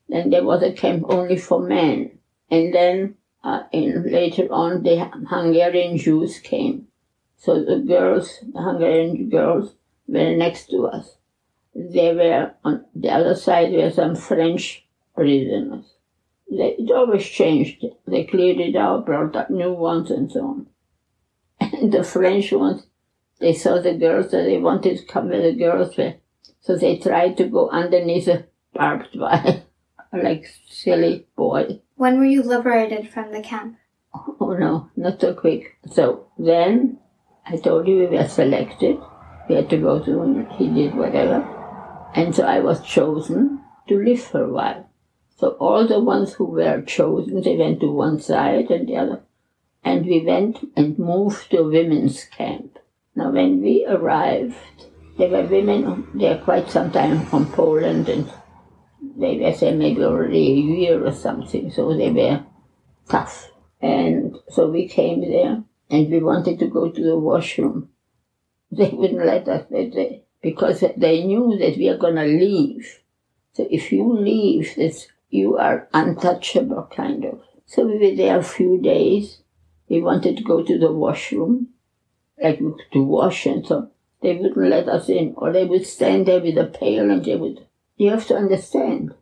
Then 0.08 0.30
there 0.30 0.44
was 0.44 0.62
a 0.62 0.72
camp 0.72 1.04
only 1.08 1.36
for 1.36 1.60
men. 1.60 2.18
And 2.50 2.74
then 2.74 3.16
uh, 3.42 3.62
in, 3.72 4.10
later 4.10 4.48
on, 4.50 4.82
the 4.82 5.10
Hungarian 5.28 5.96
Jews 5.96 6.38
came. 6.38 6.88
So 7.38 7.62
the 7.62 7.78
girls, 7.78 8.38
the 8.52 8.60
Hungarian 8.60 9.28
girls, 9.28 9.74
were 10.08 10.34
next 10.36 10.70
to 10.70 10.86
us. 10.86 11.16
They 11.74 12.14
were 12.14 12.54
on 12.64 12.86
the 12.94 13.10
other 13.10 13.34
side 13.34 13.72
were 13.72 13.90
some 13.90 14.16
French 14.16 14.86
prisoners. 15.14 15.94
They, 16.50 16.76
it 16.78 16.90
always 16.90 17.26
changed. 17.26 17.84
They 18.06 18.24
cleared 18.24 18.60
it 18.60 18.76
out, 18.76 19.04
brought 19.04 19.36
up 19.36 19.50
new 19.50 19.72
ones, 19.72 20.10
and 20.10 20.30
so 20.30 20.40
on. 20.40 20.66
And 21.60 21.92
the 21.92 22.04
French 22.04 22.52
ones, 22.52 22.86
they 23.40 23.52
saw 23.52 23.80
the 23.80 23.94
girls, 23.94 24.30
so 24.30 24.42
they 24.42 24.58
wanted 24.58 24.98
to 24.98 25.04
come 25.04 25.28
where 25.28 25.42
the 25.42 25.58
girls 25.58 25.96
were. 25.96 26.14
So 26.60 26.76
they 26.76 26.98
tried 26.98 27.36
to 27.38 27.44
go 27.44 27.68
underneath 27.68 28.26
the 28.26 28.46
barbed 28.72 29.18
wire, 29.18 29.62
like 30.12 30.46
silly 30.68 31.26
boy. 31.36 31.80
When 31.96 32.18
were 32.18 32.24
you 32.24 32.42
liberated 32.42 33.08
from 33.10 33.32
the 33.32 33.42
camp? 33.42 33.76
Oh 34.40 34.56
no, 34.58 34.90
not 34.96 35.20
so 35.20 35.34
quick. 35.34 35.76
So 35.92 36.28
then 36.38 36.98
I 37.48 37.56
told 37.56 37.86
you 37.86 37.98
we 37.98 38.16
were 38.16 38.26
selected. 38.26 38.98
We 39.48 39.54
had 39.54 39.70
to 39.70 39.76
go 39.76 40.02
to, 40.02 40.22
him, 40.22 40.50
he 40.50 40.68
did 40.68 40.96
whatever. 40.96 41.46
And 42.14 42.34
so 42.34 42.44
I 42.44 42.58
was 42.58 42.84
chosen 42.84 43.60
to 43.88 44.02
live 44.02 44.20
for 44.20 44.42
a 44.42 44.52
while. 44.52 44.90
So 45.36 45.50
all 45.60 45.86
the 45.86 46.00
ones 46.00 46.32
who 46.34 46.46
were 46.46 46.82
chosen, 46.82 47.42
they 47.42 47.56
went 47.56 47.80
to 47.80 47.90
one 47.90 48.18
side 48.18 48.70
and 48.70 48.88
the 48.88 48.96
other. 48.96 49.22
And 49.84 50.04
we 50.04 50.24
went 50.24 50.58
and 50.76 50.98
moved 50.98 51.50
to 51.50 51.58
a 51.58 51.68
women's 51.68 52.24
camp. 52.24 52.78
Now 53.14 53.30
when 53.30 53.62
we 53.62 53.86
arrived, 53.86 54.56
there 55.16 55.28
were 55.28 55.46
women 55.46 56.08
there 56.14 56.38
quite 56.38 56.68
some 56.68 56.90
time 56.90 57.26
from 57.26 57.52
Poland 57.52 58.08
and 58.08 58.32
they 59.16 59.38
were 59.38 59.52
there 59.52 59.74
maybe 59.74 60.02
already 60.02 60.52
a 60.52 60.56
year 60.56 61.06
or 61.06 61.12
something, 61.12 61.70
so 61.70 61.96
they 61.96 62.10
were 62.10 62.44
tough. 63.08 63.50
And 63.80 64.36
so 64.48 64.68
we 64.68 64.88
came 64.88 65.20
there 65.20 65.62
and 65.90 66.10
we 66.10 66.20
wanted 66.20 66.58
to 66.58 66.66
go 66.66 66.90
to 66.90 67.02
the 67.02 67.18
washroom. 67.18 67.90
They 68.70 68.90
wouldn't 68.90 69.24
let 69.24 69.48
us 69.48 69.66
they, 69.70 70.24
because 70.42 70.84
they 70.96 71.24
knew 71.24 71.56
that 71.58 71.76
we 71.76 71.88
are 71.88 71.96
going 71.96 72.16
to 72.16 72.24
leave. 72.24 73.00
So 73.52 73.66
if 73.70 73.92
you 73.92 74.12
leave, 74.12 74.74
that 74.76 75.06
you 75.30 75.56
are 75.56 75.88
untouchable, 75.94 76.88
kind 76.94 77.24
of. 77.24 77.40
So 77.64 77.86
we 77.86 77.98
were 77.98 78.16
there 78.16 78.38
a 78.38 78.42
few 78.42 78.80
days. 78.80 79.42
We 79.88 80.00
wanted 80.00 80.36
to 80.36 80.42
go 80.42 80.62
to 80.62 80.78
the 80.78 80.92
washroom, 80.92 81.68
like 82.42 82.60
to 82.92 83.02
wash 83.02 83.46
and 83.46 83.66
so. 83.66 83.90
They 84.22 84.34
wouldn't 84.34 84.68
let 84.68 84.88
us 84.88 85.08
in, 85.08 85.34
or 85.36 85.52
they 85.52 85.64
would 85.64 85.86
stand 85.86 86.26
there 86.26 86.40
with 86.40 86.58
a 86.58 86.64
pail 86.64 87.10
and 87.10 87.24
they 87.24 87.36
would. 87.36 87.66
You 87.96 88.10
have 88.10 88.26
to 88.26 88.36
understand. 88.36 89.14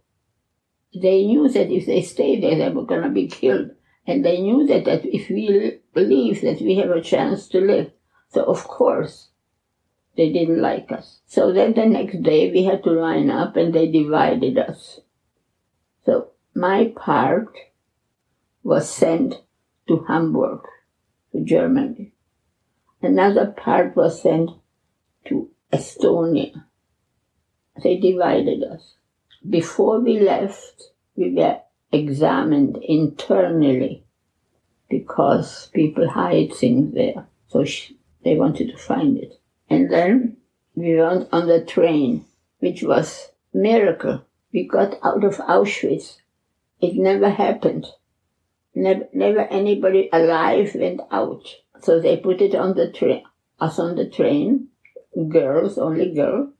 They 0.94 1.24
knew 1.24 1.48
that 1.48 1.70
if 1.70 1.86
they 1.86 2.02
stayed 2.02 2.42
there, 2.42 2.56
they 2.56 2.70
were 2.70 2.86
going 2.86 3.02
to 3.02 3.10
be 3.10 3.26
killed. 3.26 3.70
And 4.06 4.24
they 4.24 4.40
knew 4.40 4.66
that, 4.66 4.84
that 4.84 5.04
if 5.04 5.30
we 5.30 5.80
believe 5.94 6.42
that 6.42 6.60
we 6.60 6.76
have 6.76 6.90
a 6.90 7.00
chance 7.00 7.48
to 7.48 7.60
live. 7.60 7.90
So 8.28 8.44
of 8.44 8.66
course, 8.68 9.28
they 10.16 10.32
didn't 10.32 10.60
like 10.60 10.92
us. 10.92 11.20
So 11.26 11.52
then 11.52 11.74
the 11.74 11.86
next 11.86 12.22
day 12.22 12.50
we 12.50 12.64
had 12.64 12.84
to 12.84 12.90
line 12.90 13.30
up 13.30 13.56
and 13.56 13.74
they 13.74 13.90
divided 13.90 14.58
us. 14.58 15.00
So 16.04 16.28
my 16.54 16.92
part 16.96 17.54
was 18.62 18.88
sent 18.88 19.42
to 19.88 20.04
Hamburg, 20.08 20.60
to 21.32 21.44
Germany. 21.44 22.12
Another 23.02 23.46
part 23.46 23.96
was 23.96 24.22
sent 24.22 24.50
to 25.26 25.50
Estonia. 25.72 26.64
They 27.82 27.98
divided 27.98 28.62
us. 28.62 28.94
Before 29.48 30.00
we 30.00 30.20
left, 30.20 30.90
we 31.16 31.34
were 31.34 31.60
examined 31.94 32.76
internally 32.82 34.04
because 34.90 35.70
people 35.72 36.08
hide 36.08 36.52
things 36.52 36.94
there. 36.94 37.26
So 37.48 37.64
she, 37.64 37.96
they 38.24 38.36
wanted 38.36 38.70
to 38.70 38.76
find 38.76 39.16
it. 39.18 39.40
And 39.70 39.90
then 39.90 40.36
we 40.74 40.96
went 40.96 41.28
on 41.32 41.46
the 41.46 41.64
train, 41.64 42.24
which 42.58 42.82
was 42.82 43.30
miracle. 43.52 44.24
We 44.52 44.66
got 44.66 44.98
out 45.02 45.24
of 45.24 45.36
Auschwitz. 45.36 46.18
It 46.80 46.96
never 46.96 47.30
happened. 47.30 47.86
Never, 48.74 49.08
never 49.12 49.40
anybody 49.40 50.08
alive 50.12 50.74
went 50.74 51.00
out. 51.10 51.46
So 51.80 52.00
they 52.00 52.16
put 52.16 52.40
it 52.40 52.54
on 52.54 52.74
the 52.74 52.90
train, 52.90 53.22
us 53.60 53.78
on 53.78 53.94
the 53.94 54.08
train, 54.08 54.68
girls, 55.28 55.78
only 55.78 56.12
girls. 56.14 56.50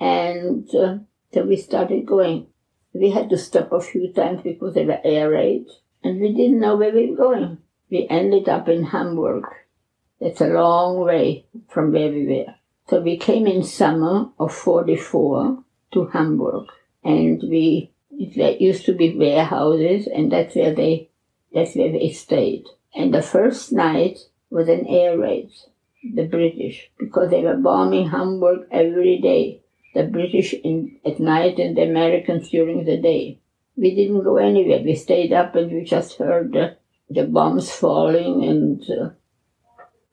And 0.00 0.68
uh, 0.74 0.98
so 1.32 1.44
we 1.44 1.56
started 1.56 2.06
going. 2.06 2.48
We 2.94 3.10
had 3.10 3.30
to 3.30 3.38
stop 3.38 3.72
a 3.72 3.80
few 3.80 4.12
times 4.12 4.42
because 4.42 4.74
there 4.74 4.86
were 4.86 5.00
air 5.02 5.30
raids, 5.30 5.80
and 6.04 6.20
we 6.20 6.34
didn't 6.34 6.60
know 6.60 6.76
where 6.76 6.92
we 6.92 7.10
were 7.10 7.16
going. 7.16 7.58
We 7.90 8.06
ended 8.08 8.48
up 8.48 8.68
in 8.68 8.84
Hamburg. 8.84 9.44
It's 10.20 10.40
a 10.40 10.46
long 10.46 11.00
way 11.00 11.46
from 11.68 11.92
where 11.92 12.10
we 12.10 12.26
were. 12.26 12.54
So 12.88 13.00
we 13.00 13.16
came 13.16 13.46
in 13.46 13.62
summer 13.62 14.30
of 14.38 14.52
44 14.52 15.64
to 15.92 16.06
Hamburg, 16.06 16.66
and 17.02 17.42
we, 17.42 17.92
there 18.36 18.56
used 18.56 18.84
to 18.86 18.92
be 18.92 19.16
warehouses, 19.16 20.06
and 20.06 20.30
that's 20.30 20.54
where 20.54 20.74
they, 20.74 21.08
that's 21.52 21.74
where 21.74 21.92
they 21.92 22.10
stayed. 22.10 22.66
And 22.94 23.14
the 23.14 23.22
first 23.22 23.72
night 23.72 24.18
was 24.50 24.68
an 24.68 24.86
air 24.86 25.16
raid, 25.16 25.50
the 26.14 26.24
British, 26.24 26.90
because 26.98 27.30
they 27.30 27.42
were 27.42 27.56
bombing 27.56 28.10
Hamburg 28.10 28.66
every 28.70 29.18
day 29.18 29.61
the 29.94 30.04
British 30.04 30.54
in, 30.54 30.98
at 31.04 31.20
night 31.20 31.58
and 31.58 31.76
the 31.76 31.82
Americans 31.82 32.50
during 32.50 32.84
the 32.84 32.96
day. 32.96 33.38
We 33.76 33.94
didn't 33.94 34.24
go 34.24 34.36
anywhere. 34.36 34.82
We 34.82 34.94
stayed 34.94 35.32
up 35.32 35.54
and 35.54 35.70
we 35.70 35.84
just 35.84 36.18
heard 36.18 36.52
the, 36.52 36.76
the 37.08 37.24
bombs 37.24 37.70
falling 37.70 38.44
and 38.44 38.82
uh, 38.90 39.10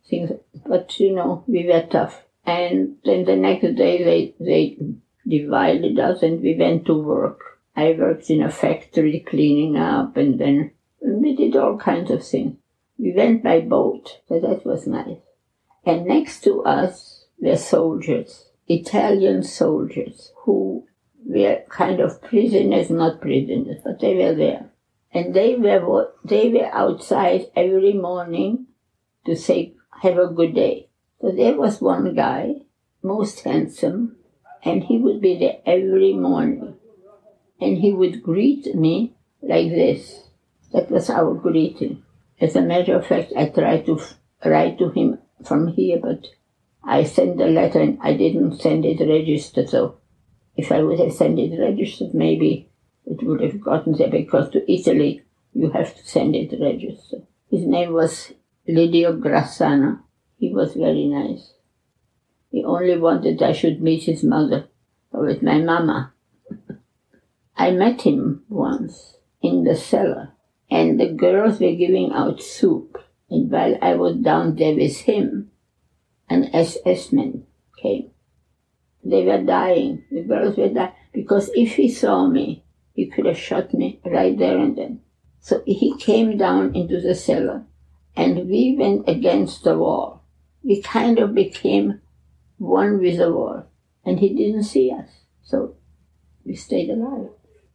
things. 0.09 0.31
But 0.65 0.99
you 0.99 1.15
know, 1.15 1.43
we 1.47 1.65
were 1.65 1.85
tough. 1.89 2.23
And 2.45 2.97
then 3.05 3.25
the 3.25 3.35
next 3.35 3.75
day 3.75 4.03
they 4.03 4.35
they 4.39 4.77
divided 5.27 5.99
us 5.99 6.23
and 6.23 6.41
we 6.41 6.55
went 6.55 6.85
to 6.85 6.95
work. 6.95 7.59
I 7.75 7.95
worked 7.97 8.29
in 8.29 8.41
a 8.41 8.51
factory 8.51 9.19
cleaning 9.19 9.77
up 9.77 10.17
and 10.17 10.39
then 10.39 10.71
we 11.01 11.35
did 11.35 11.55
all 11.55 11.77
kinds 11.77 12.11
of 12.11 12.25
things. 12.25 12.57
We 12.97 13.13
went 13.13 13.43
by 13.43 13.61
boat, 13.61 14.19
so 14.27 14.39
that 14.41 14.65
was 14.65 14.85
nice. 14.85 15.19
And 15.85 16.05
next 16.05 16.43
to 16.43 16.63
us 16.63 17.25
were 17.39 17.55
soldiers 17.55 18.48
Italian 18.69 19.41
soldiers 19.41 20.31
who 20.43 20.85
were 21.25 21.63
kind 21.69 21.99
of 21.99 22.21
prisoners, 22.21 22.89
not 22.91 23.19
prisoners, 23.19 23.81
but 23.83 23.99
they 23.99 24.15
were 24.15 24.35
there. 24.35 24.69
And 25.11 25.33
they 25.33 25.55
were, 25.55 26.11
they 26.23 26.49
were 26.49 26.69
outside 26.71 27.47
every 27.55 27.93
morning 27.93 28.67
to 29.25 29.35
say, 29.35 29.73
have 30.03 30.17
a 30.19 30.27
good 30.27 30.53
day. 30.53 30.89
So 31.19 31.31
there 31.31 31.57
was 31.57 31.81
one 31.81 32.15
guy, 32.15 32.61
most 33.01 33.41
handsome, 33.41 34.17
and 34.63 34.83
he 34.83 34.97
would 34.97 35.19
be 35.19 35.37
there 35.37 35.57
every 35.65 36.13
morning. 36.13 36.75
And 37.59 37.79
he 37.79 37.91
would 37.91 38.21
greet 38.21 38.75
me 38.75 39.15
like 39.41 39.69
this. 39.69 40.29
That 40.71 40.91
was 40.91 41.09
our 41.09 41.33
greeting. 41.33 42.03
As 42.39 42.55
a 42.55 42.61
matter 42.61 42.95
of 42.95 43.07
fact, 43.07 43.33
I 43.35 43.49
tried 43.49 43.87
to 43.87 43.99
write 44.45 44.77
to 44.77 44.89
him 44.91 45.17
from 45.43 45.67
here, 45.69 45.99
but 46.01 46.27
I 46.83 47.03
sent 47.03 47.37
the 47.37 47.47
letter 47.47 47.79
and 47.81 47.97
I 48.01 48.13
didn't 48.13 48.59
send 48.59 48.85
it 48.85 48.99
registered. 48.99 49.69
So 49.69 49.97
if 50.55 50.71
I 50.71 50.81
would 50.81 50.99
have 50.99 51.13
sent 51.13 51.39
it 51.39 51.59
registered, 51.59 52.13
maybe 52.13 52.69
it 53.05 53.23
would 53.23 53.41
have 53.41 53.61
gotten 53.61 53.93
there 53.93 54.09
because 54.09 54.49
to 54.51 54.71
Italy 54.71 55.23
you 55.53 55.69
have 55.71 55.95
to 55.95 56.07
send 56.07 56.35
it 56.35 56.59
registered. 56.59 57.25
His 57.49 57.65
name 57.65 57.93
was 57.93 58.33
Lidio 58.67 59.19
Grassana. 59.19 60.01
He 60.37 60.53
was 60.53 60.73
very 60.73 61.05
nice. 61.05 61.53
He 62.51 62.63
only 62.63 62.97
wanted 62.97 63.41
I 63.41 63.51
should 63.51 63.81
meet 63.81 64.03
his 64.03 64.23
mother 64.23 64.67
with 65.11 65.41
my 65.43 65.59
mama. 65.59 66.13
I 67.57 67.71
met 67.71 68.01
him 68.01 68.43
once 68.47 69.17
in 69.41 69.63
the 69.63 69.75
cellar 69.75 70.33
and 70.71 70.99
the 70.99 71.11
girls 71.11 71.59
were 71.59 71.75
giving 71.75 72.11
out 72.13 72.41
soup. 72.41 72.97
And 73.29 73.51
while 73.51 73.77
I 73.81 73.95
was 73.95 74.15
down 74.17 74.55
there 74.55 74.75
with 74.75 74.97
him, 75.01 75.51
and 76.29 76.53
SS 76.53 77.11
men 77.11 77.45
came. 77.77 78.11
They 79.03 79.23
were 79.23 79.41
dying. 79.41 80.03
The 80.11 80.21
girls 80.21 80.57
were 80.57 80.69
dying. 80.69 80.93
Because 81.13 81.49
if 81.55 81.75
he 81.75 81.89
saw 81.89 82.27
me, 82.27 82.63
he 82.93 83.07
could 83.07 83.25
have 83.25 83.37
shot 83.37 83.73
me 83.73 83.99
right 84.05 84.37
there 84.37 84.57
and 84.57 84.77
then. 84.77 85.01
So 85.39 85.63
he 85.65 85.97
came 85.97 86.37
down 86.37 86.75
into 86.75 86.99
the 86.99 87.15
cellar 87.15 87.63
and 88.15 88.49
we 88.49 88.75
went 88.77 89.07
against 89.07 89.63
the 89.63 89.77
wall. 89.77 90.23
We 90.63 90.81
kind 90.81 91.17
of 91.19 91.33
became 91.33 92.01
one 92.57 92.99
with 92.99 93.17
the 93.17 93.31
wall 93.31 93.65
and 94.05 94.19
he 94.19 94.35
didn't 94.35 94.63
see 94.63 94.91
us. 94.91 95.09
So 95.43 95.75
we 96.45 96.55
stayed 96.55 96.89
alive. 96.89 97.29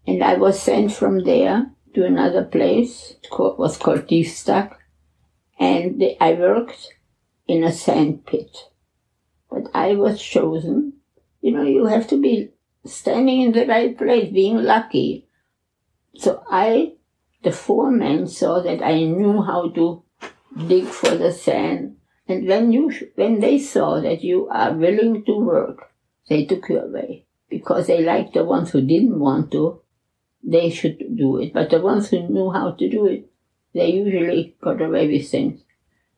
And 0.06 0.22
I 0.22 0.34
was 0.34 0.60
sent 0.60 0.92
from 0.92 1.24
there 1.24 1.70
to 1.94 2.04
another 2.04 2.44
place. 2.44 3.14
It 3.22 3.30
was 3.30 3.78
called 3.78 4.06
Tiefstack. 4.06 4.76
And 5.58 6.02
I 6.20 6.34
worked 6.34 6.88
in 7.46 7.64
a 7.64 7.72
sand 7.72 8.26
pit. 8.26 8.56
But 9.50 9.64
I 9.74 9.94
was 9.94 10.20
chosen. 10.20 10.94
You 11.40 11.52
know, 11.52 11.62
you 11.62 11.86
have 11.86 12.08
to 12.08 12.20
be 12.20 12.50
standing 12.84 13.42
in 13.42 13.52
the 13.52 13.66
right 13.66 13.96
place, 13.96 14.32
being 14.32 14.58
lucky. 14.58 15.28
So 16.16 16.42
I, 16.50 16.94
the 17.42 17.52
foreman 17.52 18.26
saw 18.28 18.60
that 18.60 18.82
I 18.82 19.04
knew 19.04 19.42
how 19.42 19.70
to 19.70 20.02
dig 20.66 20.86
for 20.86 21.14
the 21.14 21.32
sand. 21.32 21.96
And 22.26 22.48
when 22.48 22.72
you, 22.72 22.90
when 23.16 23.40
they 23.40 23.58
saw 23.58 24.00
that 24.00 24.22
you 24.22 24.48
are 24.48 24.72
willing 24.72 25.24
to 25.26 25.38
work, 25.38 25.90
they 26.28 26.46
took 26.46 26.68
you 26.68 26.80
away 26.80 27.26
because 27.50 27.86
they 27.86 28.02
liked 28.02 28.34
the 28.34 28.44
ones 28.44 28.70
who 28.70 28.80
didn't 28.80 29.18
want 29.18 29.50
to. 29.52 29.80
They 30.42 30.70
should 30.70 30.98
do 31.16 31.38
it, 31.38 31.52
but 31.52 31.70
the 31.70 31.80
ones 31.80 32.08
who 32.08 32.28
knew 32.28 32.50
how 32.50 32.72
to 32.72 32.88
do 32.88 33.06
it, 33.06 33.30
they 33.72 33.90
usually 33.92 34.56
got 34.60 34.80
away 34.80 35.08
with 35.08 35.30
things. 35.30 35.63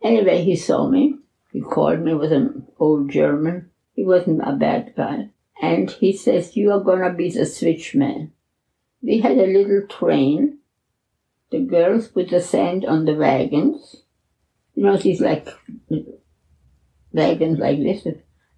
Anyway, 0.03 0.45
he 0.45 0.57
saw 0.57 0.89
me. 0.89 1.17
He 1.53 1.61
called 1.61 2.01
me 2.01 2.15
with 2.15 2.33
an 2.33 2.67
old 2.79 3.11
German. 3.11 3.71
He 3.95 4.05
wasn't 4.05 4.43
a 4.47 4.53
bad 4.53 4.95
guy. 4.97 5.31
and 5.61 5.91
he 5.91 6.13
says, 6.13 6.57
You 6.57 6.73
are 6.73 6.81
gonna 6.81 7.13
be 7.13 7.31
the 7.31 7.41
switchman. 7.41 8.31
We 9.03 9.21
had 9.21 9.39
a 9.39 9.47
little 9.47 9.87
train. 9.89 10.59
The 11.51 11.61
girls 11.61 12.09
put 12.09 12.31
the 12.31 12.41
sand 12.41 12.85
on 12.85 13.05
the 13.05 13.15
wagons. 13.15 13.97
You 14.75 14.85
know, 14.85 14.97
these 14.97 15.21
like 15.21 15.49
wagons 17.13 17.59
like 17.59 17.79
this. 17.79 18.07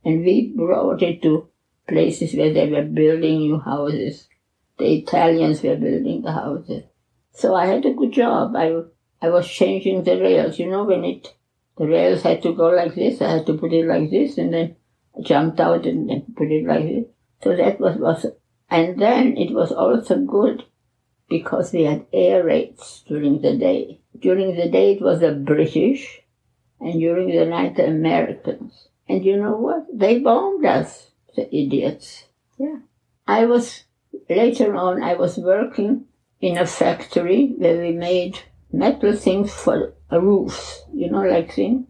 And 0.04 0.24
we 0.24 0.52
brought 0.56 1.02
it 1.02 1.22
to 1.22 1.48
places 1.88 2.34
where 2.34 2.52
they 2.52 2.68
were 2.70 2.82
building 2.82 3.38
new 3.38 3.58
houses. 3.58 4.26
The 4.78 4.94
Italians 4.98 5.62
were 5.62 5.76
building 5.76 6.22
the 6.22 6.32
houses. 6.32 6.84
So 7.32 7.54
I 7.54 7.66
had 7.66 7.84
a 7.86 7.94
good 7.94 8.12
job. 8.12 8.56
I, 8.56 8.72
I 9.20 9.30
was 9.30 9.48
changing 9.48 10.04
the 10.04 10.20
rails. 10.20 10.58
You 10.58 10.70
know, 10.70 10.84
when 10.84 11.04
it, 11.04 11.34
the 11.76 11.86
rails 11.86 12.22
had 12.22 12.42
to 12.42 12.54
go 12.54 12.68
like 12.68 12.94
this, 12.94 13.20
I 13.20 13.30
had 13.30 13.46
to 13.46 13.54
put 13.54 13.72
it 13.72 13.86
like 13.86 14.10
this, 14.10 14.38
and 14.38 14.52
then 14.52 14.76
I 15.16 15.22
jumped 15.22 15.60
out 15.60 15.86
and 15.86 16.08
then 16.08 16.34
put 16.36 16.50
it 16.50 16.66
like 16.66 16.84
this. 16.84 17.04
So 17.42 17.56
that 17.56 17.80
was, 17.80 17.96
was, 17.96 18.26
and 18.70 19.00
then 19.00 19.36
it 19.36 19.52
was 19.52 19.72
also 19.72 20.18
good 20.18 20.64
because 21.28 21.72
we 21.72 21.84
had 21.84 22.06
air 22.12 22.44
raids 22.44 23.04
during 23.06 23.42
the 23.42 23.56
day. 23.56 24.00
During 24.18 24.56
the 24.56 24.68
day 24.68 24.94
it 24.94 25.02
was 25.02 25.20
the 25.20 25.32
British, 25.32 26.20
and 26.80 26.98
during 26.98 27.28
the 27.28 27.46
night 27.46 27.76
the 27.76 27.86
Americans. 27.86 28.88
And 29.08 29.24
you 29.24 29.36
know 29.36 29.56
what? 29.56 29.86
They 29.92 30.18
bombed 30.18 30.64
us, 30.64 31.10
the 31.34 31.54
idiots. 31.54 32.24
Yeah. 32.58 32.78
I 33.26 33.46
was, 33.46 33.84
later 34.28 34.74
on, 34.74 35.02
I 35.02 35.14
was 35.14 35.38
working 35.38 36.06
in 36.40 36.58
a 36.58 36.66
factory 36.66 37.54
where 37.56 37.80
we 37.80 37.92
made 37.92 38.40
metal 38.72 39.14
things 39.16 39.52
for 39.52 39.94
roofs, 40.10 40.82
you 40.92 41.10
know, 41.10 41.22
like 41.22 41.52
thing. 41.52 41.86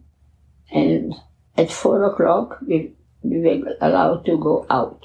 And 0.71 1.13
at 1.57 1.71
four 1.71 2.03
o'clock, 2.03 2.59
we, 2.65 2.93
we 3.21 3.41
were 3.41 3.73
allowed 3.81 4.25
to 4.25 4.37
go 4.37 4.65
out. 4.69 5.03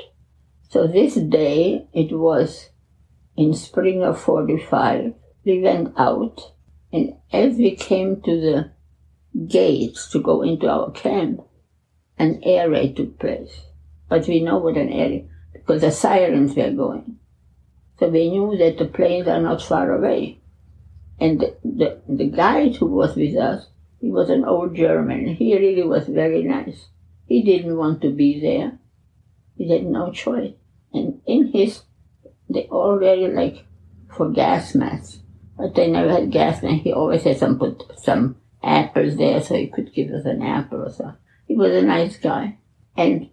So 0.68 0.86
this 0.86 1.14
day, 1.14 1.86
it 1.92 2.12
was 2.12 2.70
in 3.36 3.54
spring 3.54 4.02
of 4.02 4.20
45, 4.20 5.14
we 5.44 5.60
went 5.60 5.92
out, 5.98 6.52
and 6.92 7.14
as 7.32 7.56
we 7.56 7.74
came 7.74 8.20
to 8.22 8.40
the 8.40 8.70
gates 9.46 10.08
to 10.10 10.20
go 10.20 10.42
into 10.42 10.68
our 10.68 10.90
camp, 10.92 11.40
an 12.18 12.40
air 12.44 12.70
raid 12.70 12.96
took 12.96 13.18
place. 13.18 13.62
But 14.08 14.28
we 14.28 14.40
know 14.40 14.58
what 14.58 14.76
an 14.76 14.88
air 14.88 15.08
raid, 15.08 15.28
because 15.52 15.82
the 15.82 15.90
sirens 15.90 16.54
were 16.54 16.70
going. 16.70 17.18
So 17.98 18.08
we 18.08 18.30
knew 18.30 18.56
that 18.58 18.78
the 18.78 18.86
planes 18.86 19.28
are 19.28 19.40
not 19.40 19.62
far 19.62 19.92
away. 19.92 20.40
And 21.20 21.40
the, 21.40 21.56
the, 21.64 22.00
the 22.08 22.26
guide 22.26 22.76
who 22.76 22.86
was 22.86 23.16
with 23.16 23.36
us, 23.36 23.68
he 24.00 24.10
was 24.10 24.30
an 24.30 24.44
old 24.44 24.74
German. 24.74 25.34
He 25.34 25.56
really 25.56 25.82
was 25.82 26.06
very 26.06 26.42
nice. 26.42 26.88
He 27.26 27.42
didn't 27.42 27.76
want 27.76 28.02
to 28.02 28.10
be 28.10 28.40
there. 28.40 28.78
He 29.56 29.70
had 29.70 29.84
no 29.84 30.12
choice. 30.12 30.54
And 30.92 31.20
in 31.26 31.52
his, 31.52 31.82
they 32.50 32.64
all 32.64 32.98
very 32.98 33.28
like 33.28 33.64
for 34.14 34.30
gas 34.30 34.74
masks, 34.74 35.20
but 35.56 35.74
they 35.74 35.90
never 35.90 36.10
had 36.10 36.30
gas 36.30 36.62
masks. 36.62 36.82
He 36.84 36.92
always 36.92 37.22
had 37.22 37.38
some 37.38 37.58
put 37.58 37.82
some 37.96 38.36
apples 38.62 39.16
there 39.16 39.40
so 39.40 39.54
he 39.54 39.68
could 39.68 39.92
give 39.94 40.10
us 40.10 40.24
an 40.24 40.42
apple 40.42 40.82
or 40.82 40.92
so. 40.92 41.14
He 41.46 41.56
was 41.56 41.72
a 41.72 41.82
nice 41.82 42.16
guy. 42.16 42.58
And 42.96 43.30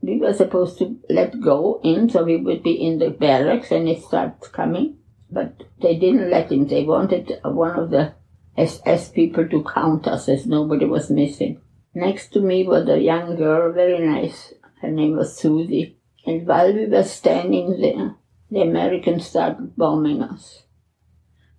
we 0.00 0.18
were 0.18 0.32
supposed 0.32 0.78
to 0.78 0.98
let 1.10 1.40
go 1.40 1.80
in 1.82 2.08
so 2.08 2.24
we 2.24 2.36
would 2.36 2.62
be 2.62 2.72
in 2.72 2.98
the 2.98 3.10
barracks 3.10 3.70
and 3.70 3.88
it 3.88 4.02
starts 4.02 4.48
coming. 4.48 4.98
But 5.30 5.64
they 5.80 5.96
didn't 5.98 6.30
let 6.30 6.52
him. 6.52 6.68
They 6.68 6.84
wanted 6.84 7.40
one 7.42 7.78
of 7.78 7.90
the 7.90 8.14
SS 8.56 9.10
people 9.10 9.48
to 9.48 9.64
count 9.64 10.06
us 10.06 10.28
as 10.28 10.46
nobody 10.46 10.86
was 10.86 11.10
missing. 11.10 11.60
Next 11.94 12.32
to 12.34 12.40
me 12.40 12.66
was 12.66 12.88
a 12.88 12.98
young 12.98 13.36
girl, 13.36 13.72
very 13.72 14.06
nice. 14.06 14.54
Her 14.80 14.90
name 14.90 15.16
was 15.16 15.36
Susie. 15.36 15.98
And 16.24 16.46
while 16.46 16.72
we 16.72 16.86
were 16.86 17.04
standing 17.04 17.80
there, 17.80 18.16
the 18.50 18.62
Americans 18.62 19.26
started 19.26 19.76
bombing 19.76 20.22
us. 20.22 20.62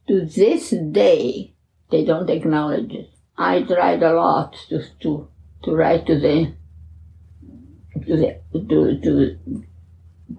To 0.07 0.25
this 0.25 0.69
day, 0.69 1.55
they 1.89 2.05
don't 2.05 2.29
acknowledge 2.29 2.91
it. 2.91 3.09
I 3.37 3.63
tried 3.63 4.03
a 4.03 4.13
lot 4.13 4.55
to, 4.69 4.81
to, 5.01 5.27
to 5.63 5.75
write 5.75 6.05
to 6.07 6.19
the, 6.19 6.55
to 8.05 8.17
the, 8.17 8.41
to, 8.53 8.99
to, 9.01 9.63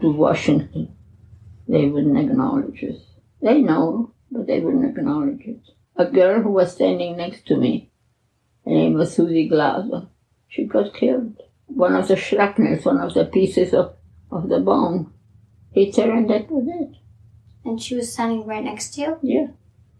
to 0.00 0.12
Washington. 0.12 0.96
They 1.68 1.86
wouldn't 1.86 2.18
acknowledge 2.18 2.82
it. 2.82 3.00
They 3.40 3.60
know, 3.60 4.12
but 4.30 4.46
they 4.46 4.60
wouldn't 4.60 4.96
acknowledge 4.96 5.42
it. 5.42 5.60
A 5.96 6.06
girl 6.06 6.42
who 6.42 6.50
was 6.50 6.72
standing 6.72 7.16
next 7.16 7.46
to 7.46 7.56
me, 7.56 7.90
her 8.64 8.70
name 8.70 8.94
was 8.94 9.14
Susie 9.14 9.48
Glaser, 9.48 10.08
she 10.48 10.64
got 10.64 10.94
killed. 10.94 11.36
One 11.66 11.94
of 11.94 12.08
the 12.08 12.16
shrapnels, 12.16 12.84
one 12.84 12.98
of 12.98 13.14
the 13.14 13.26
pieces 13.26 13.74
of, 13.74 13.94
of 14.30 14.48
the 14.48 14.60
bone, 14.60 15.12
hit 15.72 15.96
her 15.96 16.10
and 16.10 16.28
that 16.30 16.50
was 16.50 16.66
it. 16.68 16.96
And 17.64 17.80
she 17.80 17.94
was 17.94 18.12
standing 18.12 18.46
right 18.46 18.64
next 18.64 18.94
to 18.94 19.00
you? 19.00 19.18
Yeah. 19.22 19.46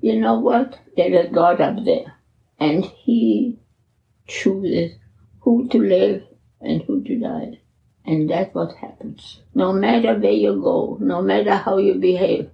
You 0.01 0.21
know 0.21 0.39
what? 0.39 0.79
There 0.97 1.13
is 1.13 1.27
a 1.27 1.31
God 1.31 1.61
up 1.61 1.85
there, 1.85 2.15
and 2.59 2.85
He 2.85 3.59
chooses 4.27 4.93
who 5.41 5.69
to 5.69 5.79
live 5.79 6.23
and 6.61 6.83
who 6.83 7.03
to 7.05 7.19
die. 7.19 7.61
And 8.05 8.31
that's 8.31 8.55
what 8.55 8.77
happens. 8.77 9.41
No 9.55 9.73
matter 9.73 10.15
where 10.15 10.31
you 10.31 10.61
go, 10.63 10.99
no 11.01 11.21
matter 11.21 11.55
how 11.57 11.79
you 11.79 11.95
behave, 11.95 12.51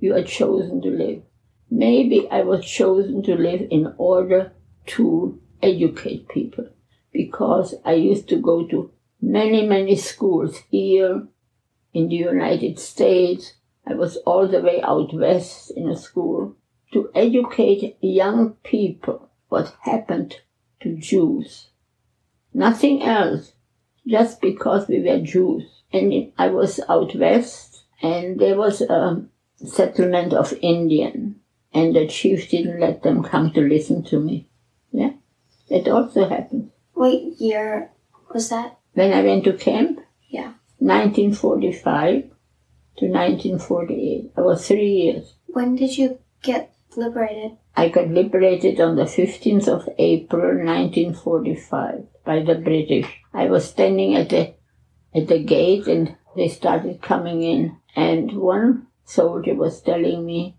you 0.00 0.14
are 0.14 0.24
chosen 0.24 0.80
to 0.82 0.90
live. 0.90 1.22
Maybe 1.70 2.28
I 2.30 2.42
was 2.42 2.64
chosen 2.64 3.22
to 3.24 3.36
live 3.36 3.68
in 3.70 3.94
order 3.96 4.52
to 4.86 5.40
educate 5.62 6.28
people 6.28 6.68
because 7.12 7.74
I 7.84 7.92
used 7.92 8.28
to 8.30 8.36
go 8.36 8.66
to 8.66 8.90
many, 9.20 9.66
many 9.66 9.96
schools 9.96 10.58
here 10.70 11.26
in 11.92 12.08
the 12.08 12.16
United 12.16 12.78
States. 12.78 13.54
I 13.86 13.94
was 13.94 14.16
all 14.18 14.48
the 14.48 14.60
way 14.60 14.80
out 14.82 15.12
west 15.14 15.72
in 15.76 15.88
a 15.88 15.96
school 15.96 16.56
to 16.92 17.10
educate 17.14 17.96
young 18.00 18.54
people 18.64 19.30
what 19.48 19.76
happened 19.82 20.36
to 20.80 20.96
Jews. 20.96 21.70
Nothing 22.54 23.02
else, 23.02 23.52
just 24.06 24.40
because 24.40 24.88
we 24.88 25.00
were 25.00 25.20
Jews. 25.20 25.82
And 25.92 26.32
I 26.38 26.48
was 26.48 26.80
out 26.88 27.14
west, 27.14 27.84
and 28.02 28.40
there 28.40 28.56
was 28.56 28.80
a 28.80 29.24
settlement 29.64 30.32
of 30.32 30.52
Indian, 30.62 31.36
and 31.72 31.94
the 31.94 32.06
chief 32.06 32.50
didn't 32.50 32.80
let 32.80 33.02
them 33.02 33.22
come 33.22 33.52
to 33.52 33.60
listen 33.60 34.02
to 34.04 34.18
me. 34.18 34.48
Yeah, 34.92 35.12
that 35.68 35.88
also 35.88 36.28
happened. 36.28 36.70
What 36.94 37.14
year 37.40 37.90
was 38.32 38.48
that? 38.50 38.78
When 38.94 39.12
I 39.12 39.22
went 39.22 39.44
to 39.44 39.52
camp, 39.52 40.00
Yeah. 40.28 40.54
1945 40.78 42.30
to 42.98 43.06
1948. 43.06 44.32
I 44.36 44.40
was 44.40 44.66
three 44.66 44.92
years. 44.92 45.34
When 45.46 45.76
did 45.76 45.96
you 45.98 46.18
get 46.42 46.72
liberated? 46.96 47.56
I 47.76 47.88
got 47.88 48.08
liberated 48.08 48.80
on 48.80 48.96
the 48.96 49.04
15th 49.06 49.68
of 49.68 49.88
April 49.98 50.64
1945 50.64 52.06
by 52.24 52.42
the 52.42 52.56
British. 52.56 53.06
I 53.32 53.46
was 53.46 53.68
standing 53.68 54.14
at 54.16 54.28
the 54.30 54.54
at 55.14 55.28
the 55.28 55.42
gate 55.42 55.86
and 55.86 56.16
they 56.36 56.48
started 56.48 57.02
coming 57.02 57.42
in 57.42 57.76
and 57.96 58.32
one 58.32 58.86
soldier 59.10 59.54
was 59.54 59.82
telling 59.82 60.24
me 60.24 60.56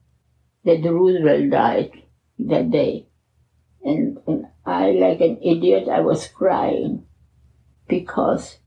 that 0.65 0.83
Roosevelt 0.83 1.49
died 1.49 1.91
that 2.39 2.69
day. 2.71 3.07
And, 3.83 4.17
and 4.27 4.47
I, 4.65 4.91
like 4.91 5.21
an 5.21 5.39
idiot, 5.41 5.87
I 5.89 6.01
was 6.01 6.27
crying 6.27 7.05
because 7.87 8.59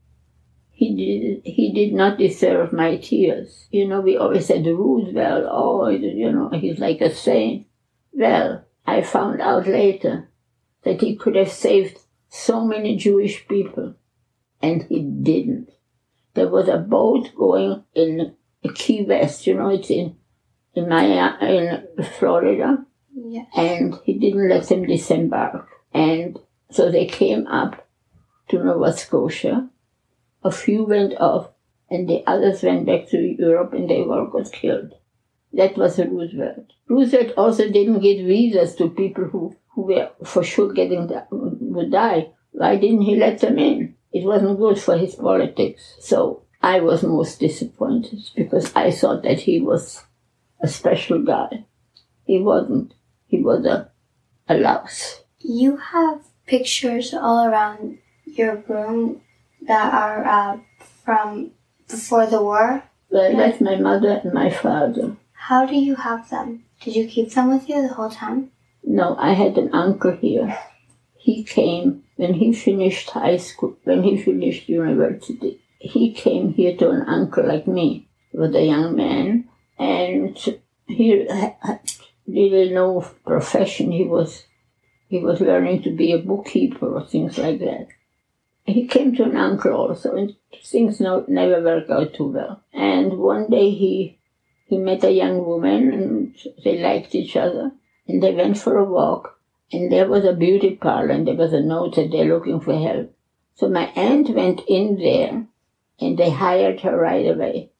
he 0.71 0.93
did, 0.95 1.53
he 1.53 1.71
did 1.73 1.93
not 1.93 2.17
deserve 2.17 2.73
my 2.73 2.97
tears. 2.97 3.67
You 3.71 3.87
know, 3.87 4.01
we 4.01 4.17
always 4.17 4.47
said 4.47 4.65
Roosevelt, 4.65 5.45
oh, 5.49 5.87
you 5.87 6.31
know, 6.31 6.49
he's 6.49 6.79
like 6.79 6.99
a 7.01 7.13
saint. 7.13 7.67
Well, 8.11 8.65
I 8.85 9.01
found 9.01 9.41
out 9.41 9.67
later 9.67 10.29
that 10.83 11.01
he 11.01 11.15
could 11.15 11.35
have 11.35 11.51
saved 11.51 11.99
so 12.29 12.65
many 12.65 12.97
Jewish 12.97 13.47
people, 13.47 13.95
and 14.61 14.83
he 14.83 15.01
didn't. 15.01 15.69
There 16.33 16.49
was 16.49 16.67
a 16.67 16.77
boat 16.77 17.29
going 17.35 17.83
in 17.93 18.35
Key 18.73 19.03
West, 19.03 19.47
you 19.47 19.55
know, 19.55 19.69
it's 19.69 19.89
in 19.89 20.15
in 20.73 20.89
Miami, 20.89 21.19
uh, 21.19 21.45
in 21.45 22.03
Florida, 22.19 22.85
Yeah. 23.13 23.45
and 23.55 23.95
he 24.03 24.13
didn't 24.19 24.49
let 24.49 24.67
them 24.67 24.85
disembark. 24.85 25.67
And 25.93 26.37
so 26.69 26.91
they 26.91 27.05
came 27.05 27.47
up 27.47 27.87
to 28.49 28.63
Nova 28.63 28.91
Scotia. 28.93 29.69
A 30.43 30.51
few 30.51 30.83
went 30.83 31.13
off, 31.19 31.49
and 31.89 32.07
the 32.09 32.23
others 32.27 32.61
went 32.61 32.85
back 32.85 33.07
to 33.09 33.17
Europe, 33.17 33.73
and 33.73 33.89
they 33.89 34.01
all 34.01 34.27
got 34.27 34.51
killed. 34.51 34.93
That 35.53 35.77
was 35.77 35.97
Roosevelt. 35.97 36.73
Roosevelt 36.89 37.33
also 37.37 37.69
didn't 37.71 37.99
give 38.01 38.25
visas 38.27 38.75
to 38.75 38.89
people 38.89 39.23
who, 39.25 39.55
who 39.69 39.83
were 39.83 40.09
for 40.25 40.43
sure 40.43 40.73
getting 40.73 41.07
the, 41.07 41.25
would 41.31 41.91
die. 41.91 42.31
Why 42.51 42.75
didn't 42.75 43.01
he 43.01 43.15
let 43.15 43.39
them 43.39 43.57
in? 43.57 43.95
It 44.11 44.25
wasn't 44.25 44.59
good 44.59 44.77
for 44.79 44.97
his 44.97 45.15
politics. 45.15 45.95
So 46.01 46.43
I 46.65 46.79
was 46.79 47.03
most 47.03 47.39
disappointed 47.39 48.31
because 48.35 48.75
I 48.75 48.89
thought 48.89 49.21
that 49.21 49.41
he 49.41 49.59
was 49.59 50.03
a 50.59 50.67
special 50.67 51.21
guy. 51.21 51.63
He 52.23 52.39
wasn't. 52.39 52.95
He 53.27 53.39
was 53.39 53.63
a, 53.67 53.91
a 54.49 54.55
louse. 54.55 55.21
You 55.37 55.77
have 55.77 56.21
pictures 56.47 57.13
all 57.13 57.45
around 57.45 57.99
your 58.25 58.63
room 58.67 59.21
that 59.67 59.93
are 59.93 60.25
uh, 60.25 60.57
from 61.03 61.51
before 61.87 62.25
the 62.25 62.41
war? 62.41 62.83
Well, 63.11 63.37
that's 63.37 63.61
my 63.61 63.75
mother 63.75 64.21
and 64.23 64.33
my 64.33 64.49
father. 64.49 65.17
How 65.33 65.67
do 65.67 65.75
you 65.75 65.93
have 65.93 66.31
them? 66.31 66.63
Did 66.81 66.95
you 66.95 67.07
keep 67.07 67.29
them 67.31 67.51
with 67.53 67.69
you 67.69 67.83
the 67.83 67.93
whole 67.93 68.09
time? 68.09 68.49
No, 68.83 69.15
I 69.19 69.33
had 69.33 69.59
an 69.59 69.69
uncle 69.71 70.13
here. 70.13 70.57
He 71.15 71.43
came 71.43 72.05
when 72.15 72.33
he 72.33 72.53
finished 72.53 73.11
high 73.11 73.37
school, 73.37 73.77
when 73.83 74.01
he 74.01 74.17
finished 74.17 74.67
university. 74.67 75.61
He 75.85 76.13
came 76.13 76.53
here 76.53 76.75
to 76.77 76.89
an 76.89 77.03
uncle 77.03 77.45
like 77.45 77.67
me, 77.67 78.07
with 78.33 78.55
a 78.55 78.65
young 78.65 78.95
man, 78.95 79.47
and 79.77 80.35
he 80.87 81.27
didn't 82.27 82.73
know 82.73 83.07
profession. 83.23 83.91
He 83.91 84.03
was 84.03 84.45
he 85.07 85.19
was 85.19 85.41
learning 85.41 85.83
to 85.83 85.91
be 85.91 86.11
a 86.11 86.17
bookkeeper 86.17 86.87
or 86.87 87.05
things 87.05 87.37
like 87.37 87.59
that. 87.59 87.87
He 88.65 88.87
came 88.87 89.15
to 89.15 89.23
an 89.25 89.37
uncle 89.37 89.73
also, 89.73 90.15
and 90.15 90.35
things 90.63 90.99
no, 90.99 91.23
never 91.27 91.61
worked 91.61 91.91
out 91.91 92.15
too 92.15 92.29
well. 92.29 92.63
And 92.73 93.19
one 93.19 93.47
day 93.51 93.69
he 93.69 94.17
he 94.65 94.79
met 94.79 95.03
a 95.03 95.11
young 95.11 95.45
woman, 95.45 95.93
and 95.93 96.35
they 96.63 96.81
liked 96.81 97.13
each 97.13 97.35
other, 97.37 97.71
and 98.07 98.23
they 98.23 98.33
went 98.33 98.57
for 98.57 98.77
a 98.77 98.83
walk. 98.83 99.39
And 99.71 99.91
there 99.91 100.09
was 100.09 100.25
a 100.25 100.33
beauty 100.33 100.75
parlor, 100.75 101.09
and 101.09 101.27
there 101.27 101.35
was 101.35 101.53
a 101.53 101.61
note 101.61 101.95
that 101.95 102.09
they're 102.11 102.33
looking 102.33 102.59
for 102.59 102.75
help. 102.75 103.13
So 103.53 103.69
my 103.69 103.85
aunt 103.95 104.29
went 104.31 104.61
in 104.67 104.97
there, 104.97 105.45
and 105.99 106.17
they 106.17 106.29
hired 106.29 106.81
her 106.81 106.97
right 106.97 107.25
away. 107.27 107.71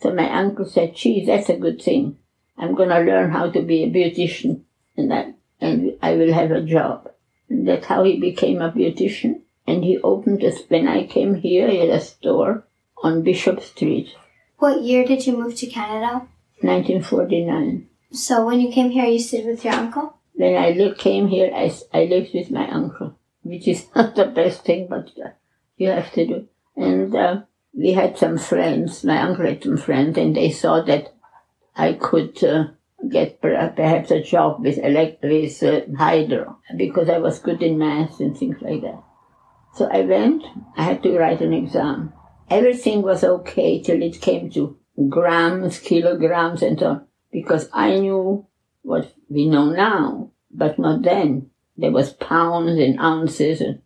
So 0.00 0.12
my 0.14 0.30
uncle 0.30 0.64
said, 0.64 0.94
"Gee, 0.94 1.24
that's 1.24 1.48
a 1.48 1.56
good 1.56 1.80
thing. 1.82 2.18
I'm 2.56 2.74
going 2.74 2.88
to 2.88 3.00
learn 3.00 3.30
how 3.30 3.50
to 3.50 3.62
be 3.62 3.84
a 3.84 3.90
beautician, 3.90 4.62
and 4.96 5.10
that, 5.10 5.34
and 5.60 5.96
I 6.02 6.14
will 6.14 6.32
have 6.32 6.50
a 6.50 6.62
job." 6.62 7.10
And 7.48 7.66
that's 7.66 7.86
how 7.86 8.04
he 8.04 8.18
became 8.18 8.62
a 8.62 8.70
beautician. 8.70 9.42
And 9.66 9.84
he 9.84 9.98
opened 9.98 10.40
this. 10.40 10.62
When 10.68 10.88
I 10.88 11.06
came 11.06 11.34
here, 11.34 11.68
he 11.68 11.78
had 11.78 11.90
a 11.90 12.00
store 12.00 12.64
on 13.02 13.22
Bishop 13.22 13.60
Street, 13.62 14.14
What 14.58 14.82
year 14.82 15.04
did 15.04 15.26
you 15.26 15.36
move 15.36 15.56
to 15.56 15.66
Canada? 15.66 16.26
1949. 16.60 17.88
So 18.12 18.44
when 18.44 18.60
you 18.60 18.70
came 18.70 18.90
here, 18.90 19.06
you 19.06 19.18
stayed 19.18 19.46
with 19.46 19.64
your 19.64 19.74
uncle? 19.74 20.14
When 20.34 20.56
I 20.56 20.70
li- 20.70 20.94
came 20.96 21.28
here, 21.28 21.50
I, 21.54 21.72
I 21.92 22.04
lived 22.04 22.34
with 22.34 22.50
my 22.50 22.68
uncle, 22.68 23.16
which 23.42 23.66
is 23.68 23.86
not 23.94 24.14
the 24.14 24.26
best 24.26 24.64
thing, 24.64 24.86
but 24.88 25.10
uh, 25.18 25.30
you 25.76 25.88
have 25.88 26.12
to 26.12 26.26
do. 26.26 26.48
And 26.76 27.14
uh, 27.14 27.42
we 27.72 27.92
had 27.92 28.18
some 28.18 28.38
friends. 28.38 29.04
My 29.04 29.20
uncle 29.22 29.46
had 29.46 29.62
some 29.62 29.76
friends, 29.76 30.18
and 30.18 30.34
they 30.34 30.50
saw 30.50 30.82
that 30.82 31.14
I 31.76 31.94
could 31.94 32.42
uh, 32.44 32.64
get 33.08 33.40
perhaps 33.40 34.10
a 34.10 34.22
job 34.22 34.62
with 34.62 34.78
elect- 34.78 35.22
with 35.22 35.62
uh, 35.62 35.80
hydro 35.96 36.58
because 36.76 37.08
I 37.08 37.18
was 37.18 37.38
good 37.38 37.62
in 37.62 37.78
math 37.78 38.20
and 38.20 38.36
things 38.36 38.56
like 38.60 38.82
that. 38.82 39.02
So 39.74 39.88
I 39.90 40.02
went. 40.02 40.44
I 40.76 40.82
had 40.82 41.02
to 41.04 41.16
write 41.16 41.40
an 41.40 41.52
exam. 41.52 42.12
Everything 42.48 43.02
was 43.02 43.22
okay 43.22 43.80
till 43.80 44.02
it 44.02 44.20
came 44.20 44.50
to 44.50 44.76
grams, 45.08 45.78
kilograms, 45.78 46.62
and 46.62 46.78
so 46.78 46.86
on, 46.86 47.06
because 47.32 47.68
I 47.72 47.98
knew 47.98 48.46
what 48.82 49.14
we 49.28 49.46
know 49.46 49.70
now, 49.70 50.32
but 50.50 50.78
not 50.78 51.02
then. 51.02 51.50
There 51.76 51.92
was 51.92 52.12
pounds 52.12 52.78
and 52.78 52.98
ounces, 52.98 53.60
and 53.60 53.80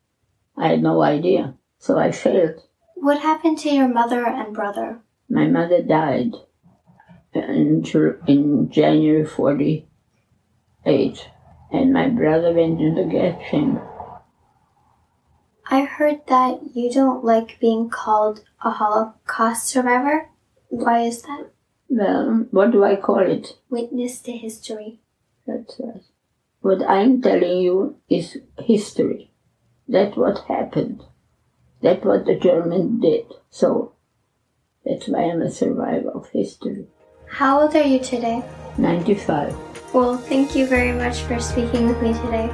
I 0.56 0.68
had 0.68 0.82
no 0.82 1.02
idea. 1.02 1.54
So 1.78 1.98
I 1.98 2.10
failed. 2.10 2.60
What 3.04 3.20
happened 3.20 3.58
to 3.58 3.68
your 3.68 3.86
mother 3.86 4.24
and 4.24 4.54
brother? 4.54 5.02
My 5.28 5.46
mother 5.46 5.82
died 5.82 6.32
in, 7.34 7.84
in 8.26 8.70
January 8.70 9.26
48, 9.26 11.28
and 11.70 11.92
my 11.92 12.08
brother 12.08 12.54
went 12.54 12.80
into 12.80 13.02
the 13.02 13.10
gas 13.10 13.38
chamber. 13.50 13.86
I 15.70 15.84
heard 15.84 16.26
that 16.28 16.74
you 16.74 16.90
don't 16.90 17.22
like 17.22 17.60
being 17.60 17.90
called 17.90 18.42
a 18.64 18.70
Holocaust 18.70 19.68
survivor. 19.68 20.30
Why 20.68 21.00
is 21.00 21.20
that? 21.24 21.50
Well, 21.90 22.46
what 22.52 22.70
do 22.70 22.84
I 22.84 22.96
call 22.96 23.18
it? 23.18 23.58
Witness 23.68 24.22
to 24.22 24.32
history. 24.32 25.02
That's 25.46 25.78
right. 25.78 26.04
What 26.62 26.82
I'm 26.88 27.20
telling 27.20 27.58
you 27.58 27.98
is 28.08 28.38
history. 28.60 29.30
That's 29.86 30.16
what 30.16 30.38
happened. 30.48 31.04
That's 31.84 32.02
what 32.02 32.24
the 32.24 32.34
Germans 32.34 33.02
did. 33.02 33.26
So 33.50 33.92
that's 34.86 35.06
why 35.06 35.24
I'm 35.24 35.42
a 35.42 35.50
survivor 35.50 36.12
of 36.12 36.30
history. 36.30 36.86
How 37.28 37.60
old 37.60 37.76
are 37.76 37.82
you 37.82 37.98
today? 37.98 38.42
95. 38.78 39.54
Well, 39.92 40.16
thank 40.16 40.56
you 40.56 40.66
very 40.66 40.92
much 40.92 41.20
for 41.24 41.38
speaking 41.38 41.86
with 41.86 42.00
me 42.00 42.14
today. 42.14 42.46